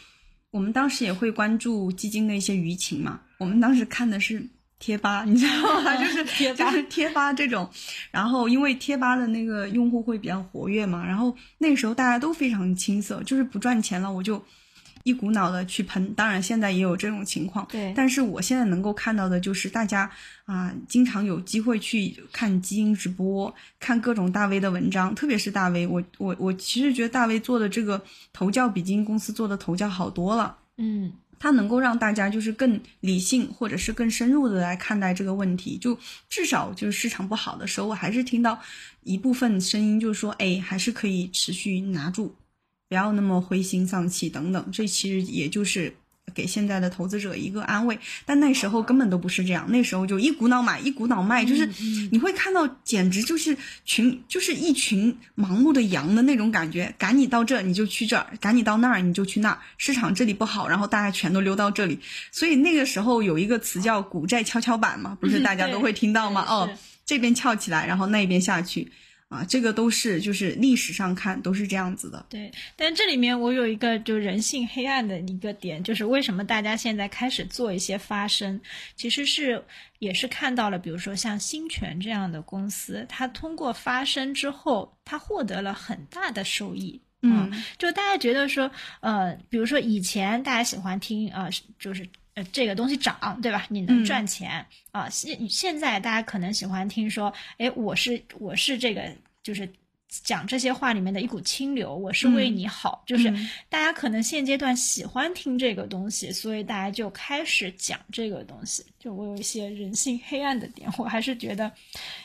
[0.51, 4.47] 我们当时也会关注基金的一些舆情嘛，我们当时看的是
[4.83, 5.95] 贴吧，你知道吗？
[6.03, 7.71] 就是贴吧就是贴吧这种，
[8.11, 14.45] 然后因为贴吧的那个用户会比较活跃嘛，然后那个时候大家都非常青涩，就是不赚钱了我就。
[15.05, 20.09] 一股脑的去喷，当然现在也有这种情况，对但是我现在能够看到的就是大家
[20.45, 28.01] 啊、经常有机会去看基因直播，看各种大 V 的文章，特别是大 V，我我我其实觉得大 V 做的这个
[28.33, 30.57] 头教比基金公司做的头教好多了。
[30.77, 35.77] 嗯它能够让大家就是更理性，或者是更深入的来看待这个问题。
[35.77, 38.57] 就至少就是市场不好的时候，我还是听到
[39.03, 42.33] 一部分声音，就是说，哎，还是可以持续拿住，
[42.89, 44.71] 不要那么灰心丧气等等。
[44.71, 45.93] 这其实也就是
[46.35, 47.99] 给现在的投资者一个安慰。
[48.25, 51.69] 但那时候根本都不是这样，那时候就一股脑买，一股脑卖，就是
[52.11, 56.95] 你会看到，简直就是群，就是一群盲目的羊的那种感觉。
[56.99, 59.59] 赶你到这儿你就去这儿，赶你到那儿你就去那儿。
[59.79, 61.99] 市场这里不好，然后大家全都溜到这里。
[62.31, 66.45] 所以那个时候有一个词叫“股债跷跷板”嘛，不是大家都会听到吗？
[66.49, 66.69] 哦，
[67.05, 68.91] 这边翘起来，然后那边下去。
[69.33, 72.27] 啊，这个都是就是历史上看都是这样子的。
[72.29, 78.61] 对，但这里面我有一个就人性黑暗的一个点，就是为什么大家现在开始做一些发声，
[78.95, 79.65] 其实是
[80.01, 87.01] 也是看到了，比如说像新泉这样的公司，它通过发声之后，它获得了很大的收益。
[87.23, 88.69] 嗯，就大家觉得说，
[89.01, 93.67] 呃，比如说以前大家喜欢听啊、就是呃这个东西涨，对吧？
[93.69, 99.03] 你能赚钱啊、现现在大家可能喜欢听说，哎，我是我是这个
[99.43, 99.69] 就是。
[100.23, 108.85] 讲这些话里面的一股清流，我是为你好，就是嗯大家可能现阶段喜欢听这个东西，所以大家就开始讲这个东西。
[108.99, 111.73] 就我有一些人性黑暗的点，我还是觉得，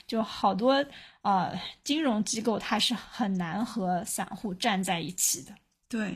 [0.05, 0.85] 就好多
[1.21, 5.55] 呃金融机构它是很难和散户站在一起的。
[5.87, 6.13] 对，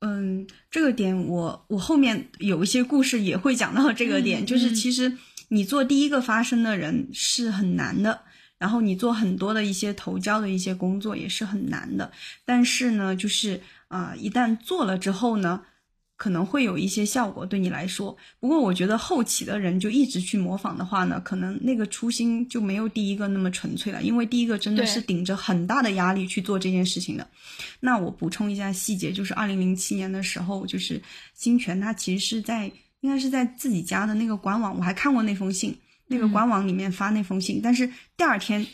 [0.00, 5.16] 嗯，这个点我我后面有一些故事也会讲到这个点，嗯就是嗯其实
[5.48, 8.22] 你做第一个发声的人是很难的，
[8.58, 12.12] 然后你做很多的一些投教的一些工作也是很难的，
[12.44, 15.62] 但是呢，就是啊、一旦做了之后呢。
[16.18, 27.24] 可能会有一些效果对你来说，不过我觉得后期的人就一直去模仿的话呢，可能那个初心就没有第一个那么纯粹了，因为第一个真的是顶着很大的压力去做这件事情的。
[27.78, 31.00] 那我补充一下细节，就是二零零七年的时候，就是
[31.34, 32.66] 新泉他其实是在
[33.00, 35.72] 应该是在自己家的那个官网，我还看过那封信，
[36.08, 38.66] 那个嗯官网里面发那封信，但是第二天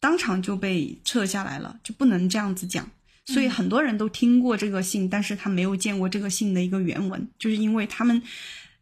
[0.00, 2.90] 当场就被撤下来了，就不能这样子讲。
[3.24, 8.20] 所以很多人都听过这个信，但是他没有见过这个信的一个原文，就是因为他们，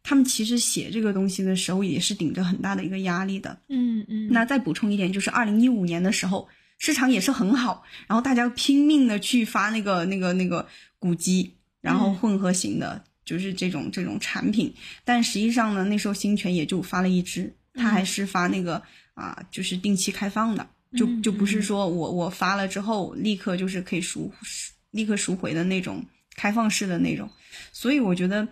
[0.01, 3.55] 他们其实写这个东西的时候也是顶着很大的一个压力的。
[3.69, 4.27] 嗯嗯。
[4.31, 6.49] 那再补充一点，就是二零一五年的时候，
[6.79, 14.73] 市场也是很好，然后大家拼命的去发那个那个那个古籍，然后嗯混合型的，就是这种这种产品。
[15.05, 18.81] 但实际上呢，那时候新泉也就发了一支，它还是发那个
[19.13, 24.31] 啊、就是定期开放的，就嗯就不是嗯说我我发了之后立刻就是可以赎
[24.91, 26.03] 立刻赎回的那种
[26.35, 27.29] 开放式的那种。
[27.71, 28.47] 所以我觉得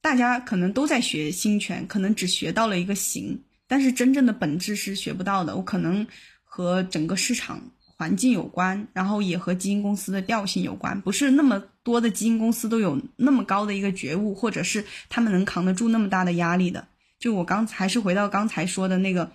[0.00, 5.54] 大家可能都在学新权，可能只学到了一个形，但是真正的本质是学不到的。
[5.54, 6.06] 我可能
[6.44, 7.62] 和整个市场
[7.96, 10.98] 环境有关，然后也和基金公司的调性有关。
[11.02, 16.86] 不是那么多的基金公司都有那么高的一个觉悟，或者是他们能扛得住那么大的压力的。
[17.18, 19.30] 就我刚还是回到刚才说的那个。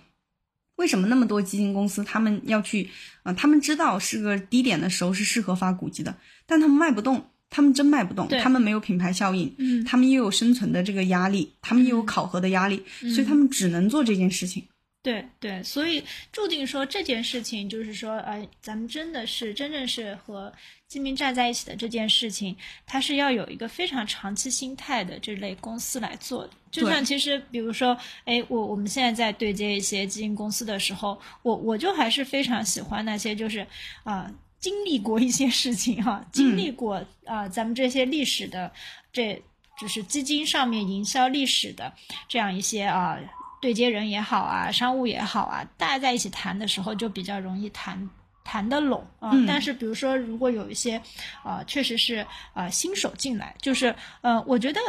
[0.78, 2.88] 为什么那么多基金公司他们要去
[3.22, 14.64] 啊、他们知道是个低点的时候是适合发股基的，但他们卖不动，他们真卖不动，他们没有品牌效应，嗯他们又有生存的这个压力，他们又有考核的压力，嗯所以他们只能做这件事情。
[15.02, 20.52] 对对，所以注定说这件事情，就是说，呃，咱们真的是真正是和
[20.88, 26.50] 基民站在一起的这件事情，它是要有一个非常长期心态的这类公司来做的。
[26.70, 33.66] 就像其实，比如说，哎，我我们现在在对接一些基金公司的时候，我我就还是非常喜欢那些就是
[34.02, 38.72] 啊、经历过一些事情哈、经历过啊、咱们这些历史的
[39.12, 39.40] 这。
[39.80, 41.92] 就是基金上面营销历史的
[42.28, 43.16] 这样一些啊
[43.62, 48.10] 对接人也好啊，商务也好啊，大家在一起谈的时候就比较容易谈
[48.48, 49.30] 谈得拢啊。
[49.34, 51.00] 嗯但是比如说，如果有一些
[51.44, 54.80] 啊、确实是啊、新手进来，就是呃，我觉得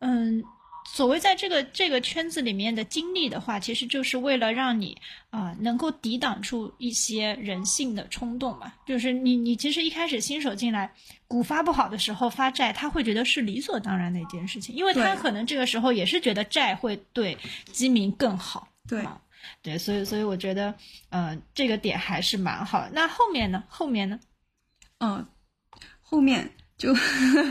[0.00, 0.44] 嗯。
[0.90, 4.96] 所谓在这个这个圈子里面的经历的话，其实就是为了让你
[5.28, 8.72] 啊、能够抵挡住一些人性的冲动嘛。
[8.86, 10.90] 就是你你其实一开始新手进来，
[11.26, 17.36] 股发不好的时候发债，他会觉得是理所当然的一件事情，因为他可能这个时候也是觉得债会对
[17.70, 18.66] 基民更好。
[18.88, 19.20] 对啊
[19.62, 20.74] 对，所以所以我觉得，
[21.10, 22.90] 呃，这个点还是蛮好的。
[22.92, 23.64] 那后面呢？
[23.68, 24.18] 后面呢？
[25.00, 25.26] 嗯，
[26.00, 26.94] 后面就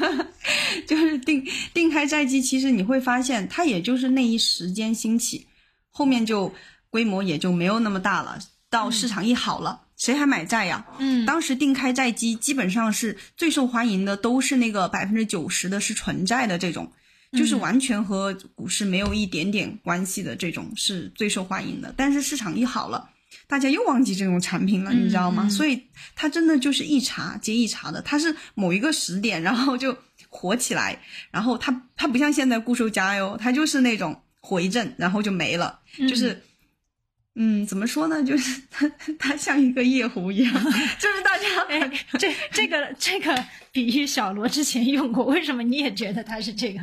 [0.88, 5.48] 就是定定开债基，其实你会发现它也就是那一时间兴起，
[5.90, 6.54] 后面就
[6.90, 8.40] 规模也就没有那么大了。
[8.70, 10.86] 到市场一好了，谁还买债呀？
[11.00, 16.92] 嗯当时定开债基基本上是最受欢迎的，都是那个百分之九十的是纯债的这种，
[17.34, 21.94] 就是嗯完全和股市没有一点点关系的这种是最受欢迎的。
[21.98, 23.10] 但是市场一好了，
[23.48, 25.44] 大家又忘记这种产品了，你知道吗？
[25.46, 25.82] 嗯嗯所以
[26.16, 29.98] 它真的就是一茬接一茬的，它是某一个时点，然后就
[30.30, 31.00] 火起来，
[31.32, 36.42] 然后它它不像现在固收加哟，它就是那种火一阵，然后就没了，就是。
[37.40, 38.24] 嗯，怎么说呢？
[38.24, 40.52] 就是它，它像一个夜壶一样，
[40.98, 46.80] 就是大家哎，这这个这个比喻小罗之前用过，为什么你也觉得它是这个？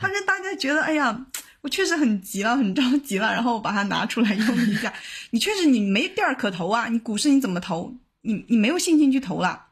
[0.00, 1.26] 他是大家觉得，哎呀，
[1.62, 4.92] 我确实很急了，很着急了，然后我把它拿出来用一下。
[5.30, 7.96] 你确实你没地儿可投啊，你股市你怎么投？
[8.20, 9.66] 你你没有信心去投了，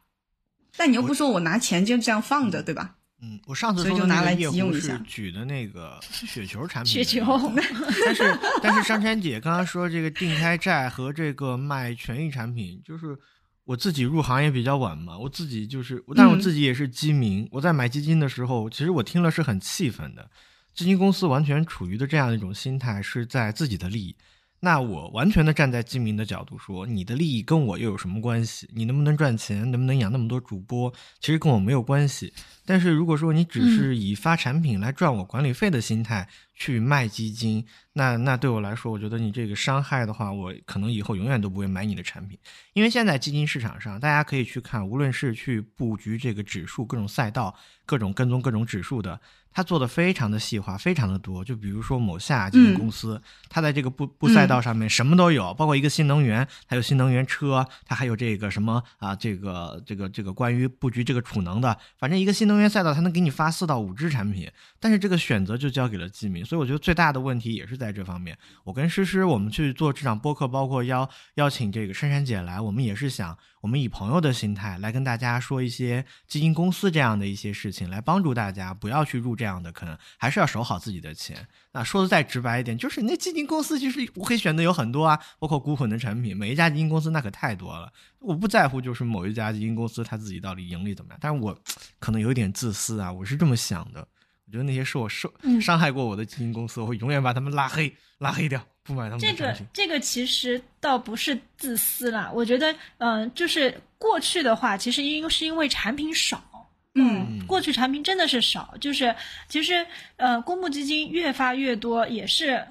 [0.75, 2.96] 但你又不说我拿钱就这样放着，对吧？
[3.21, 7.23] 嗯，我上次说的那就拿来个夜壶急用一下是举的那个 雪球产品，雪球，
[8.05, 13.17] 但是但是珊珊姐刚刚说这个定开债和这个卖权益产品，就是
[13.65, 17.47] 我自己入行也比较晚嘛，我自己就是，但我自己也是基民。
[17.51, 20.29] 我在买基金的时候，其实我听了是很气愤的。
[20.75, 24.15] 基金公司完全处于的这样一种心态，是在自己的利益。
[24.59, 28.67] 那我完全的站在基民的角度说，你的利益跟我又有什么关系？
[28.73, 32.33] 你能不能赚钱，能不能养那么多主播，其实跟我没有关系。
[32.65, 37.63] 但是如果说你只是以发产品来赚我管理费的心态去卖基金，
[37.93, 42.37] 那那对我来说，我觉得你这个伤害的话，我可能以后永远都不会买你的产品。
[42.73, 47.55] 因为现在基金市场上，大家可以去看，无论是去布局这个指数、各种赛道、
[47.85, 49.21] 各种跟踪各种指数的，
[49.57, 51.43] 它做的非常的细化，非常的多。
[51.43, 64.47] 就比如说某下基金公司，它在这个布布赛道上面什么都有，包括一个新能源，还有新能源车，它还有这个什么啊，这个这个这个关于布局这个储能的，反正一个新能源赛道，它能给你发四到五只产品，
[64.79, 68.37] 但是这个选择就交给了基民，所以我觉得最大的问题也是在这方面。
[68.63, 73.35] 我跟诗诗，我们去做这场播客，包括邀邀请这个珊珊姐来，我们也是想，
[73.67, 81.45] 我们以朋友的心态来跟大家说一些基金公司这样的一些事情，来帮助大家不要去入这样的坑，还是要守好自己的钱。
[81.73, 87.91] 那说的再直白一点，就是那基金公司其实我可以选择有很多啊，包括股混的产品，每一家基金公司那可太多了。
[88.19, 91.53] 我不在乎就是某一家基金公司他自己到底盈利怎么样，但是我
[91.99, 94.07] 可能有点自私啊，我是这么想的。
[94.47, 95.31] 我觉得那些受我受
[95.61, 99.37] 伤害过我的基金公司，我会永远把他们拉黑，拉黑掉，不买他们的产品。
[99.37, 106.41] 这个这个其实倒不是自私啦，我觉得，嗯，就是过去的话，其实因是因为产品少，
[106.95, 109.13] 嗯，过去产品真的是少，就是
[109.49, 109.85] 其实，
[110.15, 112.65] 呃，公募基金越发越多，也是，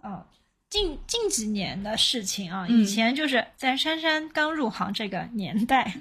[0.00, 0.26] 啊。
[0.70, 5.92] 近近几年的事情啊，以前就是在珊珊刚入行这个年代，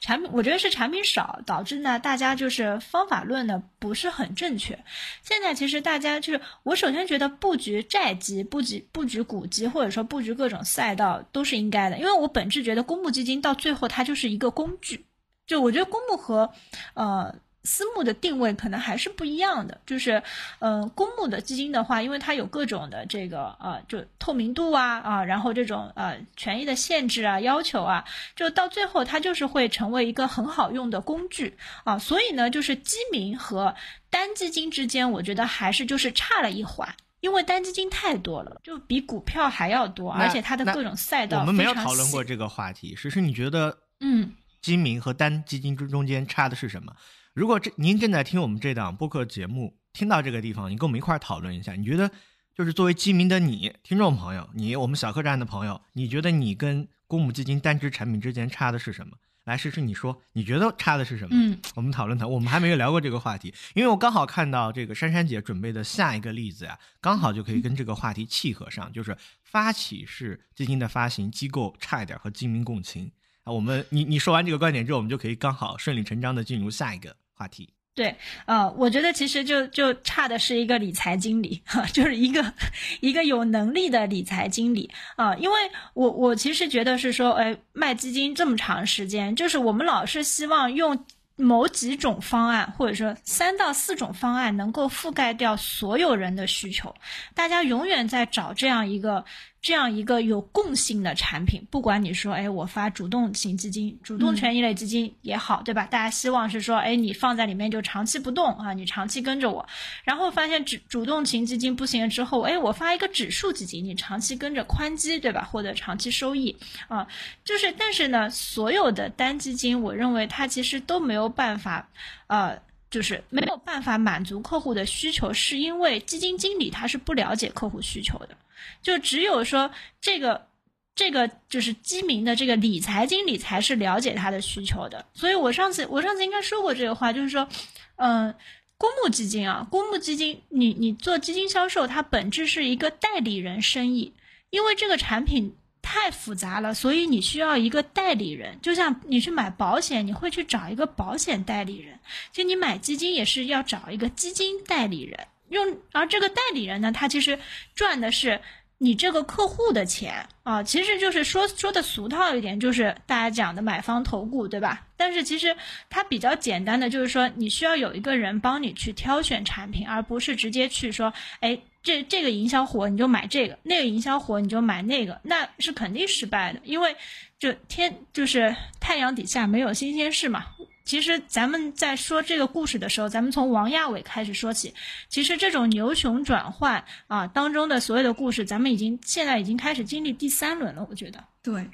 [0.00, 4.78] 产品我觉得是产品少，导致呢大家就是方法论呢不是很正确。
[5.24, 15.04] 现在其实大家就是，我首先觉得布局债基、布局布局股基，或者说布局各种赛道都是应该的，因为我本质觉得公募基金到最后它就是一个工具，
[15.48, 16.52] 就我觉得公募和，
[16.94, 17.34] 呃。
[17.62, 20.22] 私募的定位可能还是不一样的，就是，
[20.60, 28.04] 嗯，公募的基金的话，因为它有各种的这个呃，就透明度啊啊，然后这种呃权益的限制啊要求啊，
[28.34, 33.74] 就到最后它就是会成为一个很好用的工具啊，所以呢，就是基民和
[34.08, 44.32] 单基金之间，我觉得还是就是差了一环，因为单基金太多了，就比股票还要多，而且它的各种赛道我们没有讨论过这个话题，实实你觉得嗯，
[44.62, 46.94] 基民和单基金中中间差的是什么？
[47.40, 52.10] 如果这您正在听我们这档播客节目，听到这个地方，你跟我们一块儿讨论一下，你觉得
[52.54, 59.16] 就是作为基民的你，听众朋友，你我们小客栈的朋友，你觉得你跟公募基金单只产品之间差的是什么？
[59.44, 61.30] 来，试试你说，你觉得差的是什么？
[61.32, 62.34] 嗯，我们讨论讨论。
[62.34, 73.10] 我们还没有聊过这个话题，因为我刚好看到这个珊珊姐准备的下一个例子呀，刚好就可以跟这个话题契合上，就是发起式基金的发行机构差一点和基民共情。
[73.44, 77.72] 啊，我们你你说完这个观点之后，我们就可以刚好顺理成章的进入下一个话题。
[77.94, 78.14] 对，
[78.46, 82.54] 呃，我觉得其实就就差的是一个理财经理，哈， 就是一个
[83.00, 85.34] 一个有能力的理财经理啊。
[85.36, 85.56] 因为
[85.94, 91.04] 我我其实觉得是说，哎，卖基金这么长时间，就是我们老是希望用
[91.36, 96.94] 某几种方案，或者说三到四种方案，能够覆盖掉所有人的需求。
[97.34, 99.24] 大家永远在找这样一个。
[99.62, 105.86] 这样一个有共性的产品，不管你说，哎，我发主动型基金、主动权益类基金也好，对吧？
[105.86, 109.66] 大家希望是说，哎，你放在里面就长期不动啊，你长期跟着我。
[110.02, 115.44] 然后发现主主动型基金不行了之后，哎，我发一个指数基金，你长期跟着宽基，对吧？
[115.44, 116.56] 获得长期收益
[116.88, 117.06] 啊，
[117.44, 121.86] 就是，但是呢，所有的单基金，我认为它其实都没有办法，
[122.28, 122.58] 呃，
[122.90, 128.36] 就是没有办法满足客户的需求，是因为基金经理他是不了解客户需求的。
[128.82, 129.70] 就只有说
[130.00, 130.48] 这个，
[130.94, 135.06] 这个就是基民的这个理财经理才是了解他的需求的。
[135.14, 137.48] 所以我上次我上次应该说过这个话，就是说，
[137.96, 138.34] 嗯，
[138.76, 144.12] 公募基金啊，公募基金，你你做基金销售，它本质是一个代理人生意，
[144.50, 148.58] 因为这个产品太复杂了，所以你需要一个代理人。
[148.60, 151.98] 就像你去买保险，你会去找一个保险代理人，
[152.32, 155.26] 就你买基金也是要找一个基金代理人。
[155.48, 157.38] 用而这个代理人呢，他其实
[157.74, 158.40] 赚的是
[158.78, 164.86] 你这个客户的钱啊，其实就是说说的俗套一点，就是大家讲的买方投顾，对吧？
[164.96, 165.56] 但是其实
[165.88, 176.94] 它比较简单的就是说，你需要有一个人帮你去挑选产品，而不是直接去说，哎，这这个营销火你就买这个，那个营销火你就买那个，那是肯定失败的，因为
[177.38, 180.44] 就天就是太阳底下没有新鲜事嘛。
[180.84, 184.74] 其实咱们在说这个故事的时候，咱们从王亚伟开始说起。
[185.08, 190.84] 其实这种牛熊转换啊当中的所有的故事，咱们已经现在已经开始经历第三轮了。
[190.90, 191.70] 我觉得，对，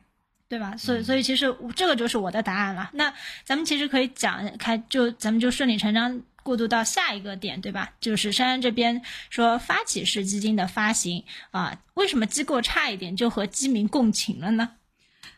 [0.48, 0.76] 对吧？
[0.76, 2.90] 所以，所以其实这个就是我的答案了。
[2.92, 3.10] 那
[3.42, 7.90] 咱们其实可以讲开，就咱们就顺理成章过渡到下一个点，对吧？
[8.00, 14.70] 就是珊珊这边说发起式基金的发行啊，为什么机构差一点就和基民共情了呢？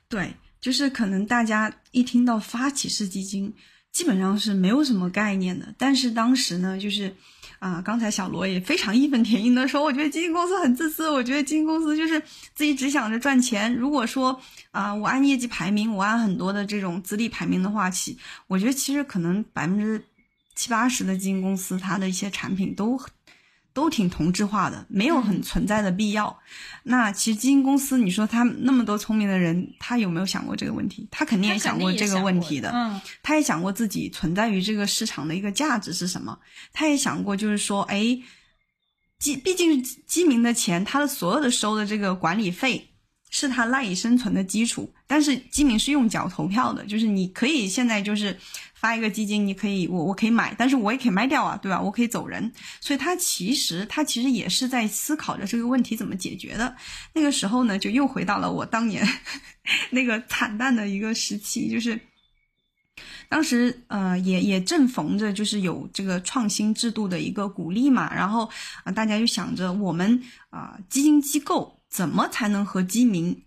[0.07, 3.55] 对，就是可能大家一听到发起式基金，
[3.91, 5.75] 基本上是没有什么概念的。
[5.79, 7.15] 但是当时呢，就是
[7.59, 12.21] 啊，刚才小罗也非常义愤填膺的说，我觉得基金公司很自私，我觉得基金公司就是
[12.55, 13.75] 自己只想着赚钱。
[13.75, 14.39] 如果说
[14.73, 20.05] 啊，我按业绩排名，我按很多的这种资历排名的话，其我觉得其实可能百分之
[20.59, 23.01] 七八十的基金公司，它的一些产品都。
[23.75, 26.37] 都挺同质化的，没有很存在的必要。
[26.83, 31.07] 那其实基金公司，你说他那么多聪明的人，他有没有想过这个问题？
[31.13, 32.73] 他肯定也想过这个问题的。
[32.75, 36.37] 嗯，他也想过自己存在于这个市场的一个价值是什么。
[36.73, 38.19] 他也想过，就是说，哎，
[39.21, 42.88] 基毕竟基民的钱，他的所有的收的这个管理费。
[43.31, 48.35] 是他赖以生存的基础，但是基民是用脚投票的，就是你可以现在就是
[48.74, 51.79] 发一个基金，你可以我我可以买，但是我也可以卖掉啊，对吧？
[51.81, 52.51] 我可以走人，
[52.81, 56.74] 所以他其实他其实也是在思考着这个问题怎么解决的。
[57.12, 59.07] 那个时候呢，就又回到了我当年
[59.91, 62.01] 那个惨淡的一个时期，就是
[63.29, 68.49] 当时呃也也正逢着就是有这个创新制度的一个鼓励嘛，然后
[68.85, 71.78] 啊大家就想着我们啊基金机构。
[71.91, 73.45] 怎么才能和基民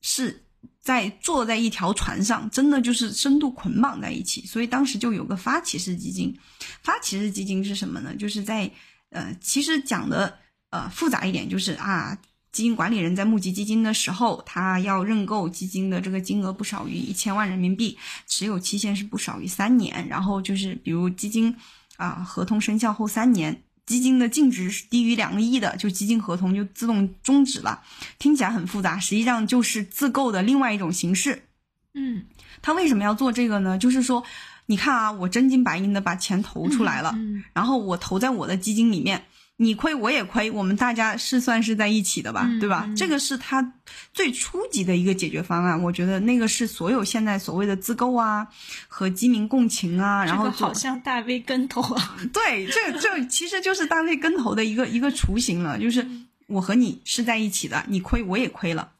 [0.00, 0.44] 是
[0.80, 4.44] 在坐在一条船上，真的就是深度捆绑在一起？
[4.46, 6.36] 所以当时就有个发起式基金。
[6.82, 8.14] 发起式基金是什么呢？
[8.16, 8.70] 就是在
[9.10, 10.38] 呃，其实讲的
[10.70, 12.16] 呃复杂一点，就是啊，
[12.50, 21.54] 基金管理人在募集基金的时候，他要认购基金的这个金额不少于一千万人民币，持有期限是不少于三年，然后就是比如基金
[21.96, 23.62] 啊，合同生效后三年。
[23.92, 27.82] 基金的净值是低于两个亿的，就基金合同就自动终止了。
[28.18, 31.42] 听起来很复杂，实际上就是自购的另外一种形式。
[31.92, 32.24] 嗯，
[32.62, 33.76] 他为什么要做这个呢？
[33.76, 34.24] 就是说，
[34.64, 37.14] 你看啊，我真金白银的把钱投出来了，
[37.52, 39.26] 然后我投在我的基金里面。
[39.62, 42.88] 你亏我也亏，我们大家是算是在一起的吧，对吧？
[42.96, 43.72] 这个是他
[44.12, 48.48] 最初级的一个解决方案，我觉得那个是所有现在所谓的自购啊
[48.88, 56.06] 和基民共情啊，然后好像大 V 跟投啊， 对，这这其实就是大 V 跟投的一个一个雏形了，就是
[56.46, 58.90] 我和你是在一起的，你亏我也亏了。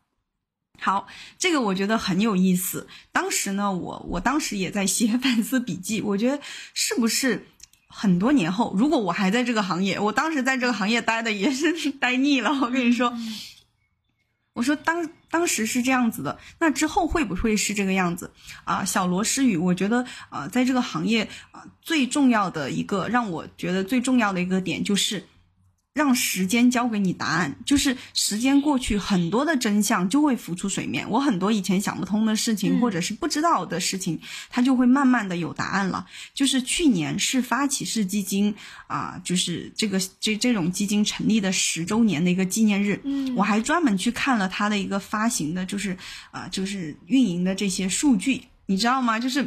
[0.81, 1.07] 好，
[1.39, 2.89] 这个我觉得很有意思。
[3.13, 6.41] 当时呢，我我当时也在写 反思笔记，我觉得
[6.75, 7.47] 是不是？
[7.95, 12.51] 很多年后，如果我还在这个行业，我当时在这个行业待的也是待腻了。
[12.63, 13.13] 我跟你说，
[14.55, 18.33] 我说当当时是这样子的，那之后会不会是这个样子
[18.65, 18.85] 啊？
[18.85, 25.27] 小罗诗雨，我觉得啊，在这个行业啊，最重要的一个让我觉得最重要的一个点就是。
[25.95, 31.09] 让时间交给你答案，就是时间过去，很多的真相就会浮出水面。
[31.11, 34.19] 我很多以前想不通的事情，或者是不知道的事情，
[34.49, 36.07] 它就会慢慢的有答案了。
[36.33, 38.55] 就是去年是发起式基金
[38.87, 42.99] 啊，就是这个这这种基金成立的十周年的一个纪念日。
[43.05, 45.95] 嗯，我还专门去看了它的一个发行的，就是
[46.31, 49.19] 啊，就是运营的这些数据，你知道吗？
[49.19, 49.47] 就是。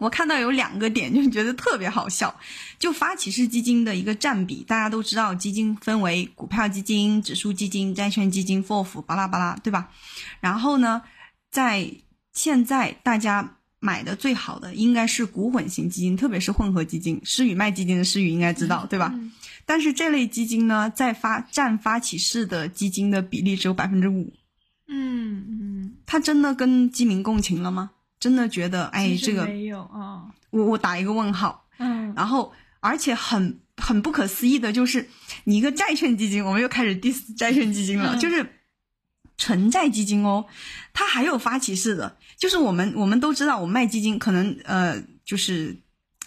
[0.00, 2.34] 我看到有两个点，就觉得特别好笑。
[2.78, 9.90] 就发起式基金的一个占比，大家都知道，基金分为股票基金、指数基金、债券基金、FOF，巴拉巴拉，对吧？
[10.40, 11.02] 然后呢，
[11.50, 11.88] 在
[12.32, 17.20] 现在大家买的最好的应该是股混型基金，特别是混合基金。
[17.22, 19.14] 诗雨卖基金的诗雨应该知道，对吧？
[19.66, 24.32] 但是这类基金呢，在发占发起式的基金的比例只有百分之五。
[24.88, 27.90] 嗯嗯，它真的跟基民共情了吗？
[28.20, 31.66] 真的觉得，哎，这个没有啊，我我打一个问号。
[31.78, 35.08] 嗯，然后而且很很不可思议的就是，
[35.44, 38.60] 你一个债券基金，我们又开始 diss 债券基金了，就是
[39.38, 40.44] 纯债基金哦，
[40.92, 45.74] 它还有发起式的，就是我们我们都知道，我们卖基金可能呃，就是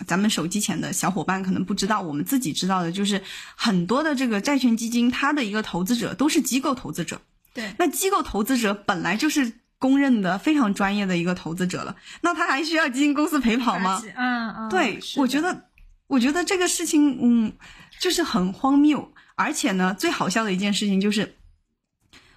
[0.07, 3.21] 咱们手机前的小伙伴可能不知道，我们自己知道的就是
[3.55, 7.21] 很多的这个债券基金，它的一个投资者都是机构投资者。
[7.53, 9.53] 对，那机构投资者本来就是。
[9.83, 14.01] 公认的非常专业的一个投资者了，那他还需要基金公司陪跑吗？
[14.15, 15.65] 嗯嗯，对，我觉得，
[16.07, 17.51] 我觉得这个事情，嗯，
[17.99, 19.11] 就是很荒谬。
[19.35, 21.35] 而且呢，最好笑的一件事情就是，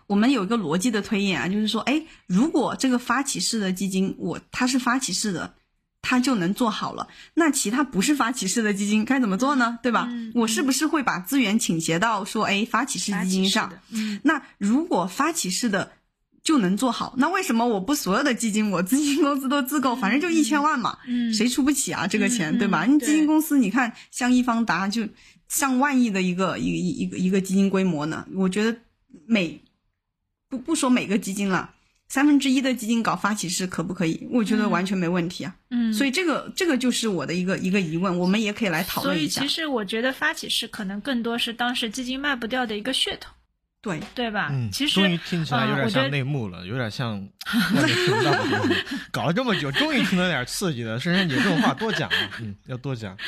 [0.08, 5.54] 我们有一个逻辑的推演啊，就是说，哎，如果这个发起式的基金，我它是发起式的，
[6.02, 9.78] 它就能做好了，那其他不是发起式的基金该怎么做呢？
[9.84, 10.08] 对吧？
[10.34, 13.72] 我是不是会把资源倾斜到说，哎，发起式基金上？
[14.24, 15.92] 那如果发起式的。
[16.46, 20.96] 就能做好，那为什么我不所有的基金，我基金公司都自购，反正就一千万嘛，
[21.36, 22.84] 谁出不起啊这个钱，对吧？
[22.84, 25.08] 你基金公司，你看像易方达就
[25.48, 28.78] 上万亿的一个一一一个一个基金规模呢，我觉得
[29.26, 29.60] 每
[30.48, 31.74] 不不说每个基金了，
[32.08, 34.28] 三分之一的基金搞发起式可不可以？
[34.30, 35.52] 我觉得完全没问题啊。
[35.70, 39.40] 嗯，所以这个这个就是我的一个一个疑问，我们也可以来讨论一下。
[39.40, 43.32] 所以其实我觉得发起式可能更多是当时基金卖不掉的一个噱头，
[43.86, 44.48] 对对吧？
[44.50, 47.26] 嗯，其实终于听起来有点像内幕了，有点像。
[49.12, 50.98] 搞了这么久，终于听到点刺激的。
[50.98, 53.16] 珊珊姐这种话多讲啊，嗯，要多讲。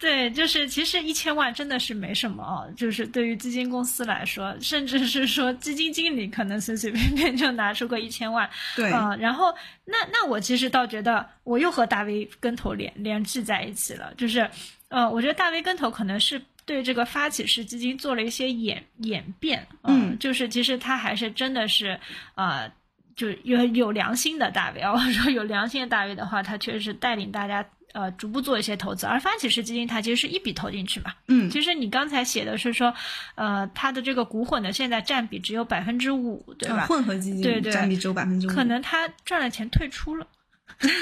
[0.00, 9.54] 对，就是其实一千万真的是没什么啊，就是对于基金公司来说，甚至是说基金经理可能随随便便就拿出个一千万，对，啊、然后
[9.86, 14.50] 那那我其实倒觉得我又和大 V 跟头连连系在一起了，就是，
[14.88, 21.98] 呃，我觉得大 V 跟头可能是对这个发起式基金做了一些演演变，呃嗯就是其实他还是真的是，
[22.34, 22.70] 呃。
[23.16, 32.92] 就有有良心的大 V 啊，我说有良心的大 V 的话，他确实是带领大家呃逐步做一些投资，而发起式基金它其实是一笔投进去嘛，嗯，其实你刚才写的是说，
[33.36, 36.78] 呃，它的这个股混的现在占比只有百分之五，对吧？
[36.78, 40.26] 呃混合基金对对占比只有百分之五，可能他赚了钱退出了，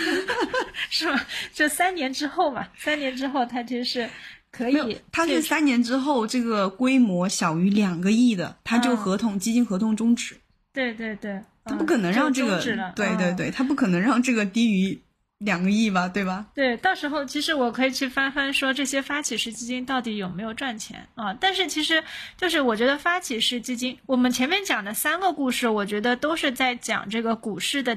[0.90, 1.26] 是吧？
[1.54, 4.10] 就三年之后嘛，三年之后他其实是
[4.52, 10.36] 可以，，他是三年之后这个规模小于两个亿的，它就嗯合同、基金合同终止，
[10.74, 12.60] 对对对，它不可能让这个
[12.94, 15.00] 对对对，它不可能让这个低于
[15.38, 16.46] 两个亿吧，对吧？
[16.54, 21.32] 对，到时候其实我可以去翻翻说这些发起式基金到底有没有赚钱啊？
[21.40, 22.04] 但是其实
[22.36, 27.96] 就是我觉得发起式基金，我们前面讲的三个故事，我觉得都是在讲这个股市的。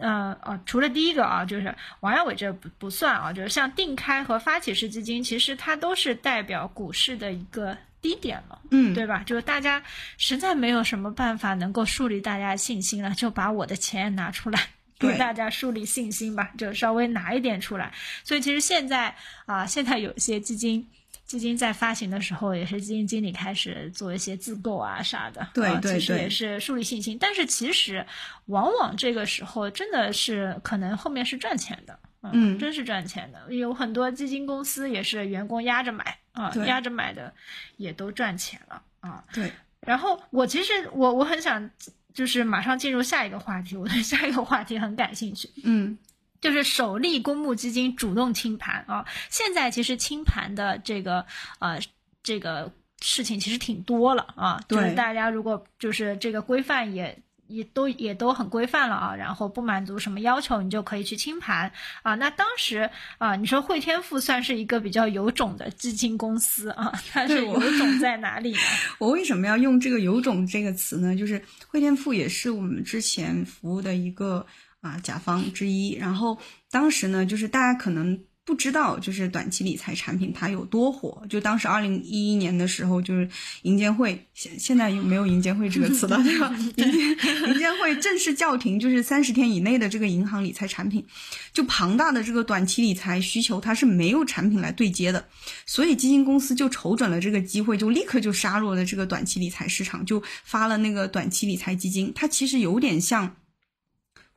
[0.00, 8.58] 呃呃，除了第一个啊，就是王亚伟这不不算啊，就是像定开和发起式基金，其实它都是代表股市的一个低点了。
[8.70, 9.22] 嗯，对吧？
[9.24, 9.82] 就是大家
[10.18, 14.60] 实在没有什么办法能够树立大家的信心了，就把我的钱拿出来。
[14.98, 17.90] 给大家树立信心吧，就稍微拿一点出来。
[18.22, 19.14] 所以其实现在
[19.46, 20.86] 啊，现在有一些基金，
[21.30, 27.16] 基金在发行的时候，也是基金经理开始做一些自购啊啥的，对啊对对其实也是树立信心。
[27.20, 28.04] 但是其实
[28.46, 31.96] 往往这个时候真的是可能后面是赚钱的，
[32.32, 33.54] 嗯真是赚钱的。
[33.54, 37.32] 有很多基金公司也是员工压着买啊，压着买的
[37.76, 39.22] 也都赚钱了啊。
[39.32, 39.52] 对，
[39.82, 41.70] 然后我其实我我很想
[42.12, 45.96] 就是马上进入下一个话题，我对下一个话题很感兴趣，嗯
[46.40, 49.04] 就是首例公募基金主动清盘啊。
[49.28, 51.24] 现在其实清盘的这个
[51.58, 51.78] 呃
[52.22, 57.22] 这个事情其实挺多了啊，就是大家如果就是这个规范也。
[57.52, 61.72] 也都也都很规范了啊，然后不满足什么要求，你就可以去清盘
[62.04, 62.14] 啊。
[62.14, 62.88] 那当时
[63.18, 68.58] 啊，你说汇添富算是一个比较有种的基金公司啊，它是我有种在哪里呢？
[68.98, 71.16] 我为什么要用这个“有种”这个词呢？
[71.16, 74.46] 就是汇添富也是我们之前服务的一个
[74.80, 75.94] 啊甲方之一。
[75.94, 76.38] 然后
[76.70, 81.22] 当时呢，就是大家可能不知道，就是短期理财产品它有多火。
[81.28, 83.28] 就当时二零一一年的时候，就是
[83.62, 86.52] 银监会现现在有没有银监会这个词了， 对吧？
[86.58, 86.90] 银监
[87.46, 91.04] 银监会正式叫停，就是三十天以内的这个银行理财产品，
[91.52, 95.24] 就庞大的这个短期理财需求，它是没有产品来对接的。
[95.64, 102.10] 所以基金公司就瞅准了这个机会，就立刻就杀入了这个短期理财市场，就发了那个短期理财基金。
[102.16, 103.36] 它其实有点像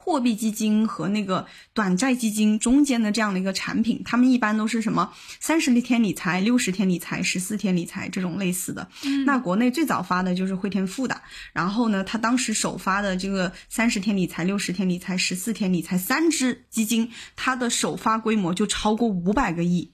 [0.03, 4.01] 货币基金和那个短债基金中间的这样的一个产品。
[4.03, 8.89] 他们一般都是什么三十天理财、六十天理财、十四天理财这种类似的。
[9.25, 11.21] 那国内最早发的就是汇添富的，
[11.53, 19.93] 然后呢，他当时首发的这个三十天理财、六十天理财、十四天理财三只基金，它的首发规模就超过五百个亿。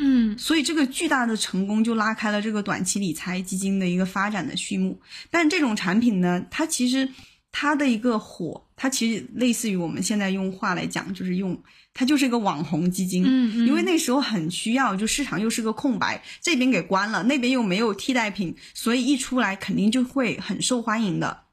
[0.00, 5.00] 嗯所以这个巨大的成功就拉开了这个短期理财基金的一个发展的序幕。
[5.28, 7.08] 但这种产品呢，它其实
[7.50, 11.60] 它的一个火，它其实类似于我们现在用话来讲，就是用
[11.92, 13.24] 它就是一个网红基金。
[13.24, 21.44] 嗯嗯，因为那时候很需要，就市场又是个空白，这边给关了，那边又没有替代品，所以一出来肯定就会很受欢迎的。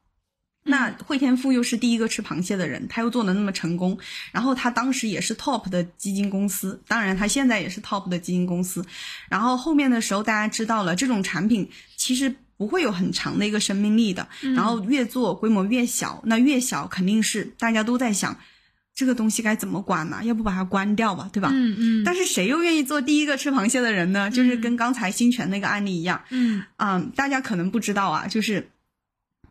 [0.67, 3.95] 那汇添富又是第一个吃螃蟹的人，他又做的那么成功，
[4.31, 8.83] 然后他当时也是 top 的基金公司，当然他现在也是 top 的基金公司。
[9.29, 18.37] 然后后面的时候，大家知道了这种产品其实不会有很长的一个生命力的，然后越做规模越小，那越小肯定是大家都在想
[18.93, 21.49] 这个东西该怎么管呢、要不把它关掉吧，对吧？
[21.51, 24.29] 嗯嗯，但是谁又愿意做第一个吃螃蟹的人呢？
[24.29, 28.69] 就是跟刚才新泉那个案例一样，嗯嗯，大家可能不知道啊，就是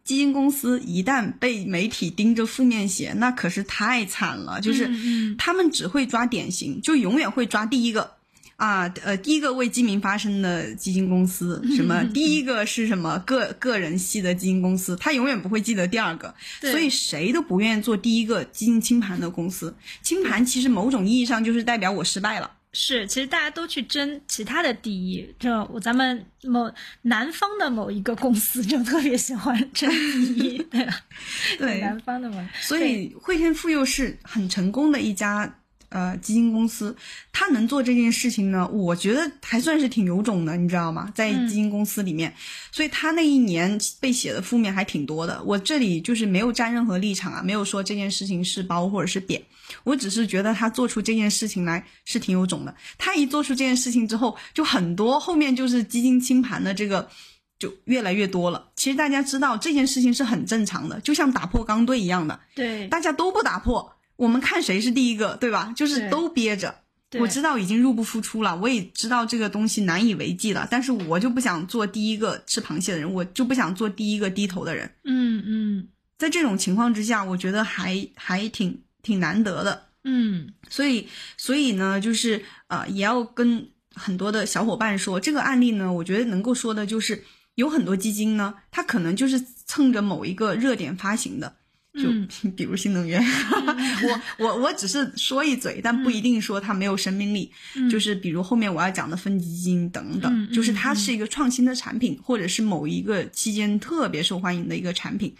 [0.02, 4.60] 基金公司一旦被媒体盯着负面写，那可是太惨了。
[4.62, 8.12] 就是嗯他们只会抓典型，就永远会抓第一个。
[8.56, 19.74] 啊，呃，第一个为基民发声的基金公司， 什么第一个是什么个个人系的基金公司，他永远不会记得第二个，对所以谁都不愿意做第一个基金清盘的公司。
[20.02, 22.50] 清盘其实某种意义上就是代表我失败了。
[22.76, 26.68] 是，其实大家都去争其他的第一，就我咱们某
[27.02, 30.92] 南方的某一个公司就特别喜欢争第一，对吧？
[31.56, 35.60] 对南方的嘛，所以汇添富又是很成功的一家
[35.94, 36.94] 呃基金公司，
[37.32, 41.10] 他能做这件事情呢，我觉得还算是挺有种的，你知道吗？
[41.14, 42.34] 在基金公司里面，
[42.72, 45.40] 所以他那一年被写的负面还挺多的。
[45.44, 49.40] 我这里就是没有站任何立场啊，没有说这件事情是褒或者是贬，
[49.84, 52.74] 我只是觉得他做出这件事情来是挺有种的。
[52.98, 57.08] 他一做出这件事情之后，就很多后面就是基金清盘的这个。
[57.56, 58.66] 就越来越多了。
[58.74, 65.72] 其实大家知道这件事情是很正常的，就像打破钢兑一样的，对，大家都不打破，我们看谁是第一个，对吧？
[65.76, 66.74] 就是都憋着。
[67.20, 74.90] 我知道已经入不敷出了，我也知道这个东西难以为继了，但是我就不想做第一个吃螃蟹的人，我就不想做第一个低头的人。
[75.04, 75.88] 嗯嗯
[76.18, 79.86] 在这种情况之下，我觉得还还挺挺难得的。
[80.02, 81.06] 嗯，所以，
[81.36, 87.22] 所以呢，就是呃，也要跟很多的小伙伴说，这个案例呢，我觉得能够说的就是，
[87.54, 91.56] 有很多基金呢，它可能就是蹭着某一个热点发行的，
[91.94, 93.22] 就、嗯 比如新能源，
[94.38, 97.52] 我我我只是说一嘴，但不一定说它没有生命力。
[97.76, 105.34] 嗯就是比如后面我要讲的分基金等等，就是它是一个创新的产品，或者是某一个期间特别受欢迎的一个产品，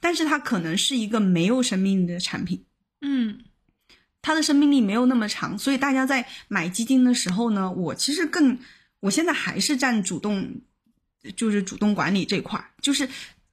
[0.00, 2.64] 但是它可能是一个没有生命力的产品。
[3.02, 3.38] 嗯
[4.22, 8.58] 它的生命力没有那么长，所以大家在买基金的时候呢，我其实更，
[9.00, 10.60] 我现在还是占主动，
[11.34, 13.08] 就是主动管理这块儿，就是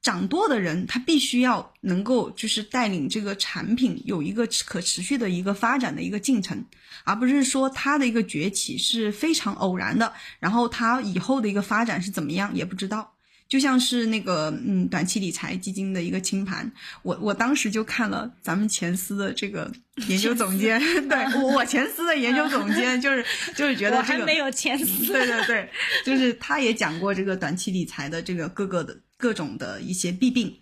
[0.07, 6.63] 掌舵的人他必须要能够就是带领这个产品有一个可持续的一个发展的一个进程，
[7.03, 13.15] 而不是说他的一个崛起是非常偶然的，然后他以后的一个发展是怎么样也不知道。
[13.49, 16.71] 就像是那个嗯短期理财基金的一个清盘，
[17.03, 19.69] 我我当时就看了咱们前司的这个
[20.07, 20.79] 研究总监，
[21.09, 25.69] 对我我前司的研究总监 就是就是觉得这个还没有前司，对对对，
[26.05, 30.59] 就是他也讲过这个短期理财的这个各个的各种的一些弊病，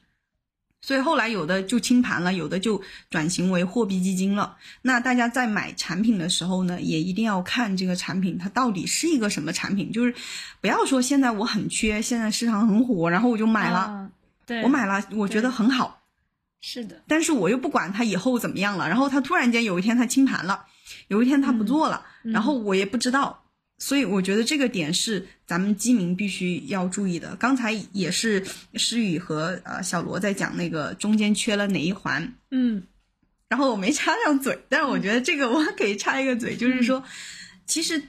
[0.81, 4.57] 所以后来有的就清盘了，有的就转型为货币基金了。
[4.81, 10.13] 那大家在买产品的时候呢，也一定要看这个产品它到底是一个什么产品，就是
[10.61, 14.11] 不要说现在我很缺，现在市场很火，然后我就买了，啊
[14.45, 16.03] 对，我买了，我觉得很好，
[16.61, 20.65] 是的，但是我又不管它以后怎么样了，然后它突然间有一天它清盘了，
[21.07, 22.55] 有一天它不做了，嗯然后。
[22.55, 23.44] 我也不知道，
[23.78, 27.36] 所以我觉得这个点是咱们基民必须要注意的。
[27.36, 28.45] 刚才也是
[28.76, 32.84] 诗雨和呃小罗在讲那个中间缺了哪一环，嗯。
[33.47, 37.01] 然后我没插上嘴，但是我觉得这个我可以插一个嘴，就是说，
[37.67, 38.01] 其实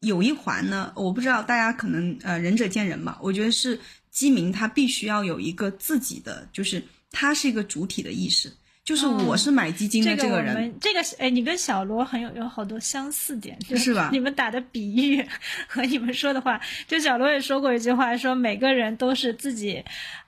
[0.00, 3.78] 有一环呢，我不知道大家可能呃仁者见仁吧，我觉得是
[4.10, 6.82] 基民他必须要有一个自己的，就是
[7.12, 8.52] 他是一个主体的意识，
[8.84, 15.24] 就是哦我是买基金的这个我这个人，这个是哎，你跟小罗很有有好多相似点，就是吧你们打的比喻
[15.66, 19.82] 和你们说的话，就小罗也说过一句话，说每个人都是自己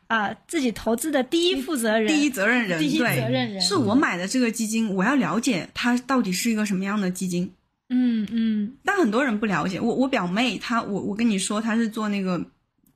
[0.09, 7.53] 啊、自己投资的第一负责人，第一责任人，第一，责任人是我买的这个基金，我要了解它到底是一个什么样的基金。
[7.89, 9.81] 嗯嗯但很多人不了解。
[9.81, 12.41] 我我表妹她，我我跟你说，她是做那个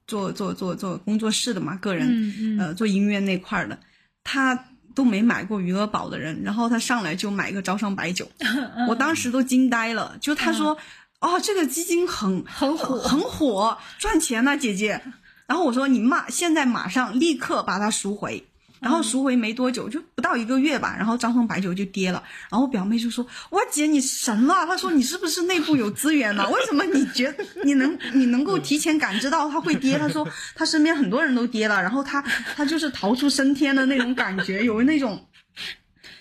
[0.06, 3.78] 做做做做工作室的嘛，个人、嗯嗯呃做音乐那块儿的，
[4.22, 4.54] 她
[4.94, 10.16] 都没买过余额宝的人，然后他上来就买一个招商白酒， 嗯我当时都惊呆了。
[10.20, 10.76] 就他说，
[11.20, 15.00] 哦，这个基金很很火很火，赚钱呢、姐姐。
[15.46, 18.46] 然后我说你马现在马上立刻把它赎回。
[18.80, 22.22] 然后赎回没多久，就不到一个月吧，然后招商白酒就跌了。
[22.50, 26.48] 然后我表妹就说：“哇，姐你神了！”她说：“你是不是内部有资源呢？
[26.50, 30.26] 为什么你觉你能你能够提前感知到它会跌？”她说
[30.56, 32.22] ：“她身边很多人都跌了，然后她
[32.56, 35.28] 她就是逃出升天的那种感觉，有那种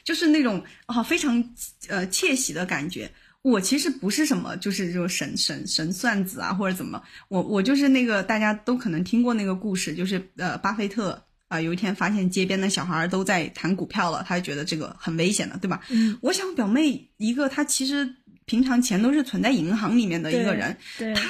[0.03, 1.43] 就是那种啊非常
[1.87, 3.09] 呃窃喜的感觉。”
[3.41, 15.81] 我其实不是什么，就是就神神神算子啊，或者怎么，我我就是那个大家都可能听过那个故事，就是呃，巴菲特啊、有一天发现街边的小孩都在谈股票了，他就觉得这个很危险的，对吧？
[15.89, 18.07] 嗯，我想表妹一个，她其实
[18.45, 21.27] 平常钱都是存在银行里面的一个人，对，她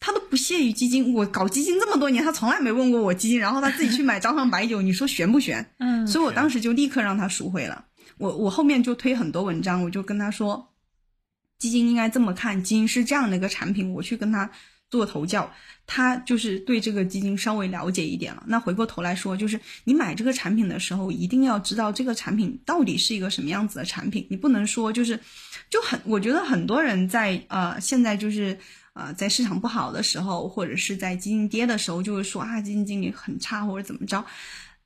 [0.00, 5.64] 她都不屑于基金，我搞基金这么多年，她从来没问过我基金，然后她自己去买招商白酒，你说悬不悬？
[5.78, 7.84] 嗯所以我当时就立刻让他赎回了。
[8.16, 10.74] 我我后面就推很多文章，我就跟他说，
[11.58, 14.50] 基金应该这么看，基金是这样的一个产品，我去跟他
[14.90, 15.52] 做头教，
[15.86, 18.42] 他就是对这个基金稍微了解一点了。
[18.46, 25.18] 那回过头来说，就是你买这个产品的时候，一定要知道这个产品到底是一个什么样子的产品，你不能说就是
[25.70, 28.58] 就很，我觉得很多人在呃现在就是。
[28.94, 34.24] 呃，在市场不好的时候，或者是在基金跌的时候，就会说啊，基金经理很差或者怎么着。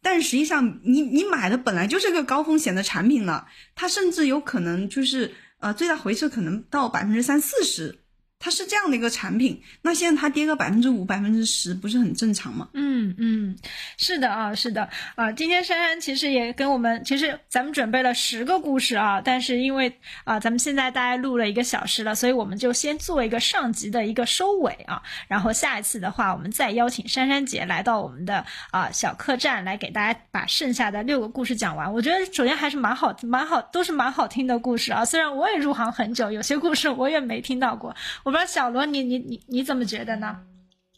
[0.02, 8.01] 但实际上你，你买的本来就是个高风险的产品了，它甚至有可能就是呃，最大回撤可能到百分之三四十。
[8.44, 12.68] 它是这样的一个产品，那现在它跌个百分之五、百分之十，不是很正常吗？
[12.74, 13.56] 嗯嗯，
[13.96, 15.30] 是的啊，是的啊。
[15.30, 25.00] 今天珊珊其实也跟我们，其实咱们准备了十个故事啊，但是因为啊，咱们现在大概录了一个小时了，所以我们就先做一个上集的一个收尾啊。
[25.28, 31.92] 然后下一次的话，我们再邀请珊珊姐来到我们的啊小客栈，来给大家把剩下的六个故事讲完。
[31.92, 35.04] 我觉得首先还是蛮好，蛮好，都是蛮好听的故事啊。
[35.04, 37.94] 虽然我也入行很久，有些故事我也没听到过。
[38.24, 38.31] 我。
[38.32, 40.38] 不知道小罗，你你你你怎么觉得呢？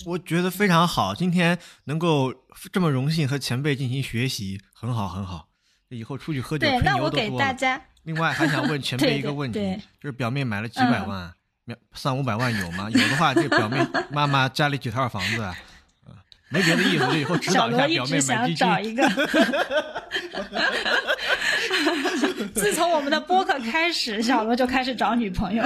[0.06, 2.32] 我觉得非常好，今天能够
[2.72, 5.48] 这么荣幸和前辈进行学习，很好很好。
[5.88, 7.42] 以后出去喝酒吹牛都多。
[8.04, 11.34] 另外还想问前 辈一个问题，就是表妹买了几百万，
[11.92, 12.88] 三五百万有吗？
[12.88, 15.44] 有的话，这表妹妈妈家里几套房子？
[16.50, 18.94] 没别的意思，就以后指导一下表妹买基金。
[18.96, 19.06] 自
[20.52, 20.63] 从
[22.94, 25.62] 我们的播客开始， 小罗就开始找女朋友。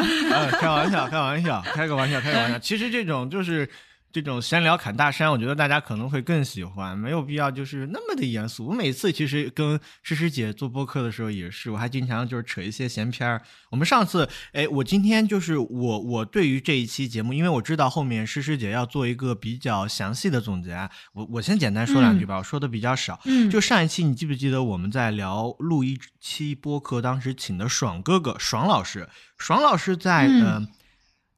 [0.53, 2.59] 开玩笑，开玩笑，开个玩笑，开个玩笑。
[2.61, 3.69] 其实这种就是。
[4.11, 8.67] 这种闲聊侃大山，我觉得大家可能会更喜欢，没有必要就是那么的严肃。
[8.67, 13.43] 我每次其实跟诗诗姐做播客的时候也是，我还经常就是扯一些闲篇儿。
[13.71, 23.21] 我们上次，哎，我今天就是我我对于这一期节目，因为我知道后面诗诗姐要做一个比较详细的总结，我我先简单说两句吧，我说的比较少。
[23.27, 30.67] 嗯，就上一期你记不记得我们在聊录一期播客，当时请的爽哥哥爽老师，爽老师在嗯。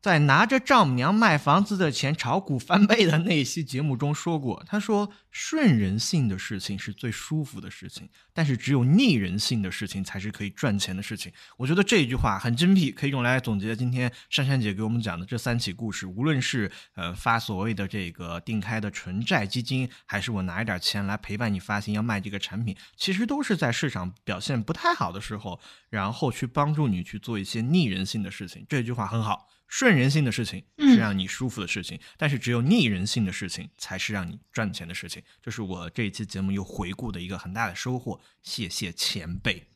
[0.00, 11.30] 在拿着丈母娘卖房子的钱炒股翻倍的那一期节目中说过，他说顺人性的事情是最舒服的事情，但是只有逆人性的事情才是可以赚钱的事情。
[11.58, 16.06] 我觉得这一句话很精辟，可以用来总结今天珊珊姐给我们讲的这三起故事。
[16.06, 28.64] 无论是呃发所谓的这个定开的纯债基金，还是我拿一点钱来陪伴你发行要卖这个产品，其实都是在市场表现不太好的时候，然后去帮助你去做一些逆人性的事情。
[28.66, 29.48] 这句话很好。
[29.70, 35.22] 顺人性的事情是让你舒服的事情，但是只有逆人性的事情才是让你赚钱的事情。
[35.40, 38.20] 这是我这一期节目又回顾的一个很大的收获。
[38.42, 39.68] 谢谢前辈。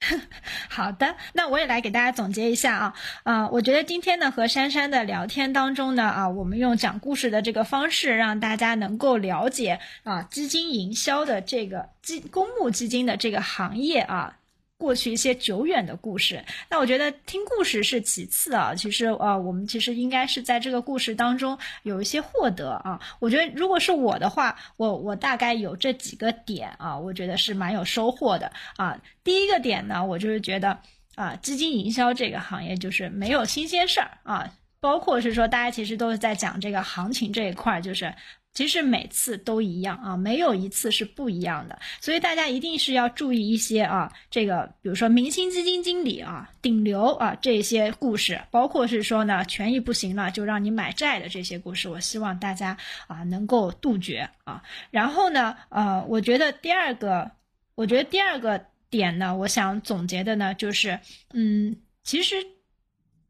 [0.68, 2.94] 好的，那我也来给大家总结一下啊，
[3.24, 14.36] 啊，我觉得今天呢和珊珊的聊天当中呢，啊，我们用讲故事的这个方式，让大家能够了解啊基金营销的这个基公募基金的这个行业啊。
[14.78, 18.72] 过去一些久远的故事，那我觉得听故事是其次啊。
[18.74, 23.00] 其实呃，我们其实应该是在这个故事当中有一些获得啊。
[23.18, 28.96] 我觉得如果是我的话，我我大概有这几个点啊，我觉得是蛮有收获的啊。
[29.24, 30.78] 第一个点呢，我就是觉得
[31.16, 34.48] 啊，基金营销这个行业就是没有新鲜事儿啊，
[34.80, 38.14] 包括是说大家其实都是在讲这个行情这一块，就是。
[38.54, 52.76] 其实每次都一样啊，没有一次是不一样的，所以大家一定是要注意一些啊，这个比如说明星基金经理啊、顶流啊这些故事，包括是说呢权益不行了就让你买债的这些故事，我希望大家
[53.06, 54.60] 啊能够杜绝啊。
[54.90, 57.30] 然后呢，呃，我觉得第二个，
[57.76, 60.98] 我觉得第二个点呢，我想总结的呢就是，
[61.32, 62.34] 嗯，其实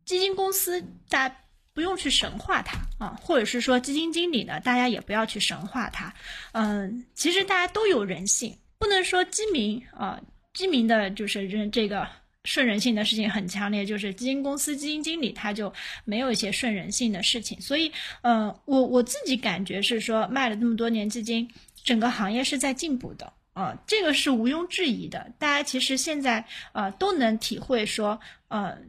[0.08, 1.36] 基金公司大家。
[1.74, 6.12] 不用去神化它啊，或者是说基金经理呢，大家也不要去神化它。
[6.50, 10.20] 嗯，其实大家都有人性，不能说基民啊，
[10.54, 12.04] 基民的就是人这个
[12.42, 15.72] 顺人性的事情很强烈，就是基金公司基金经理他就
[16.04, 17.60] 没有一些顺人性的事情。
[17.60, 17.92] 所以，
[18.22, 21.48] 嗯，我我自己感觉是说，卖了这么多年基金，
[21.84, 25.30] 整个行业是在进步的啊，这个是毋庸置疑的。
[25.38, 28.84] 大家其实现在啊都能体会说，嗯。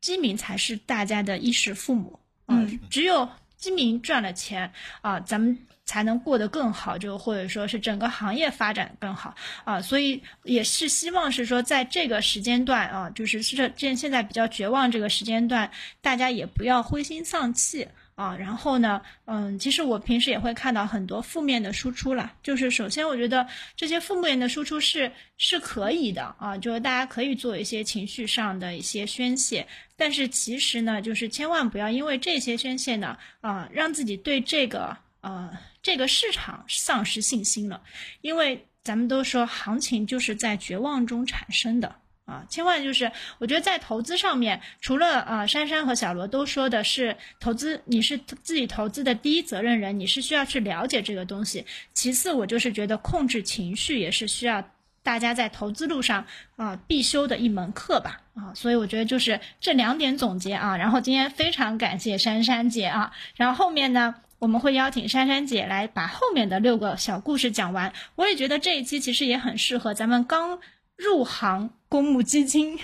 [0.00, 2.18] 基民才是大家的衣食父母，
[2.48, 4.70] 嗯，只有基民赚了钱
[5.00, 9.34] 啊，咱们才能过得更好，就或者说是整个行业发展更好。
[9.64, 15.70] 啊，所以也是希望是说在这个时间段啊，就是这现现在比较绝望这个时间段，
[16.00, 17.88] 大家也不要灰心丧气。
[18.16, 22.32] 啊，然后呢，嗯，其实我平时也会看到很多负面的输出了。
[22.42, 23.46] 就是首先，我觉得
[23.76, 29.66] 这些负面的输出是是可以的啊，就是大家可以做一些情绪上的一些宣泄。
[29.96, 35.50] 但是其实呢，就是千万不要因为这些宣泄呢，啊，让自己对这个呃
[35.82, 37.82] 这个市场丧失信心了。
[38.22, 41.94] 因为咱们都说行情就是在绝望中产生的。
[42.26, 51.64] 啊，千万就是，我觉得在投资上面，除了啊，珊珊和小罗都说的是投资，你是自己投资的第一责任人，你是需要去了解这个东西。
[51.94, 54.60] 其次，我就是觉得控制情绪也是需要
[55.04, 58.20] 大家在投资路上啊必修的一门课吧。
[58.34, 60.76] 啊，所以我觉得就是这两点总结啊。
[60.76, 67.92] 然后今天非常感谢珊珊姐啊，然后后面呢，我们会邀请珊珊姐来把后面的六个小故事讲完。
[68.16, 70.58] 我也觉得这一期其实也很适合咱们刚
[70.96, 71.70] 入行。
[71.96, 72.78] 公募基金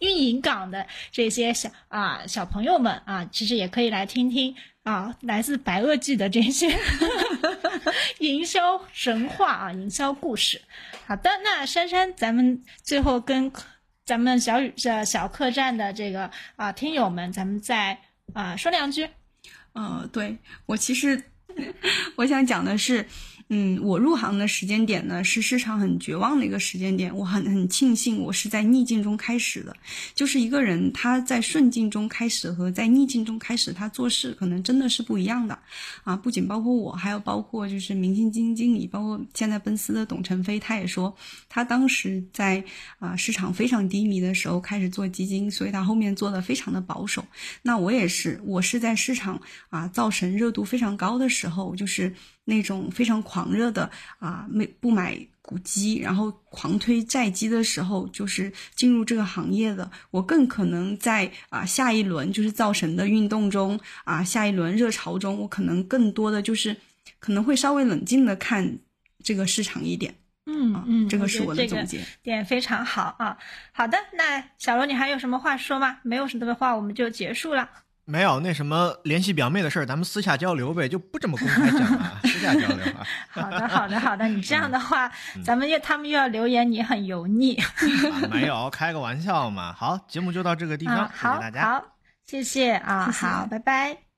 [0.00, 6.68] 运营岗的这些小啊小朋友们啊，其实也可以来听听啊，来自白垩纪的这些
[8.20, 10.60] 营销神话啊，营销故事。
[11.06, 13.50] 好的，那珊珊，咱们最后跟
[14.04, 17.98] 咱们小雨这小客栈的这个啊听友们，咱们再
[18.34, 19.08] 啊说两句。
[19.72, 20.36] 呃，对
[20.66, 21.24] 我其实
[22.16, 23.06] 我想讲的是。
[23.52, 27.14] 嗯，我入行的时间点呢，是市场很绝望的一个时间点。
[27.16, 29.76] 我很很庆幸，我是在逆境中开始的。
[30.14, 35.58] 就是一个人他在顺境中开始和在逆境中开始，他做事可能真的是不一样的
[36.04, 36.14] 啊！
[36.14, 41.12] 不仅包括我，还有包括就是明星基金经理，包括现在奔四的董成飞，他也说
[41.48, 42.62] 他当时在
[43.00, 47.26] 啊市场非常低迷的时候开始做基金，所以他后面做的非常的保守。
[47.62, 52.14] 那我也是，我是在市场啊造神热度非常高的时候，就是。
[52.44, 59.90] 那种非常狂热的啊，没不买股基，然后狂推债基的时候，就是进入这个行业的。
[60.10, 66.76] 我更可能在啊下一轮就是造神的运动中啊下一轮热潮中，我可能更多的就是
[67.18, 68.78] 可能会稍微冷静的看
[69.22, 70.14] 这个市场一点。
[70.46, 73.36] 嗯嗯，这个是我的总结，点非常好啊。
[73.72, 75.98] 好的，那小罗你还有什么话说吗？
[76.02, 77.68] 没有什么的话，我们就结束了。
[78.10, 83.06] 没有那什么联系表妹的事儿，咱们私下交流呗，就不这么公开讲了， 私下交流啊。
[83.30, 85.10] 好的，好的，好的，你这样的话，
[85.44, 87.56] 咱们又他们又要留言，你很油腻。
[88.30, 89.72] 没有，开个玩笑嘛。
[89.72, 91.62] 好，节目就到这个地方，谢谢大家。
[91.62, 91.84] 好，
[92.26, 94.09] 谢谢啊，好，拜拜。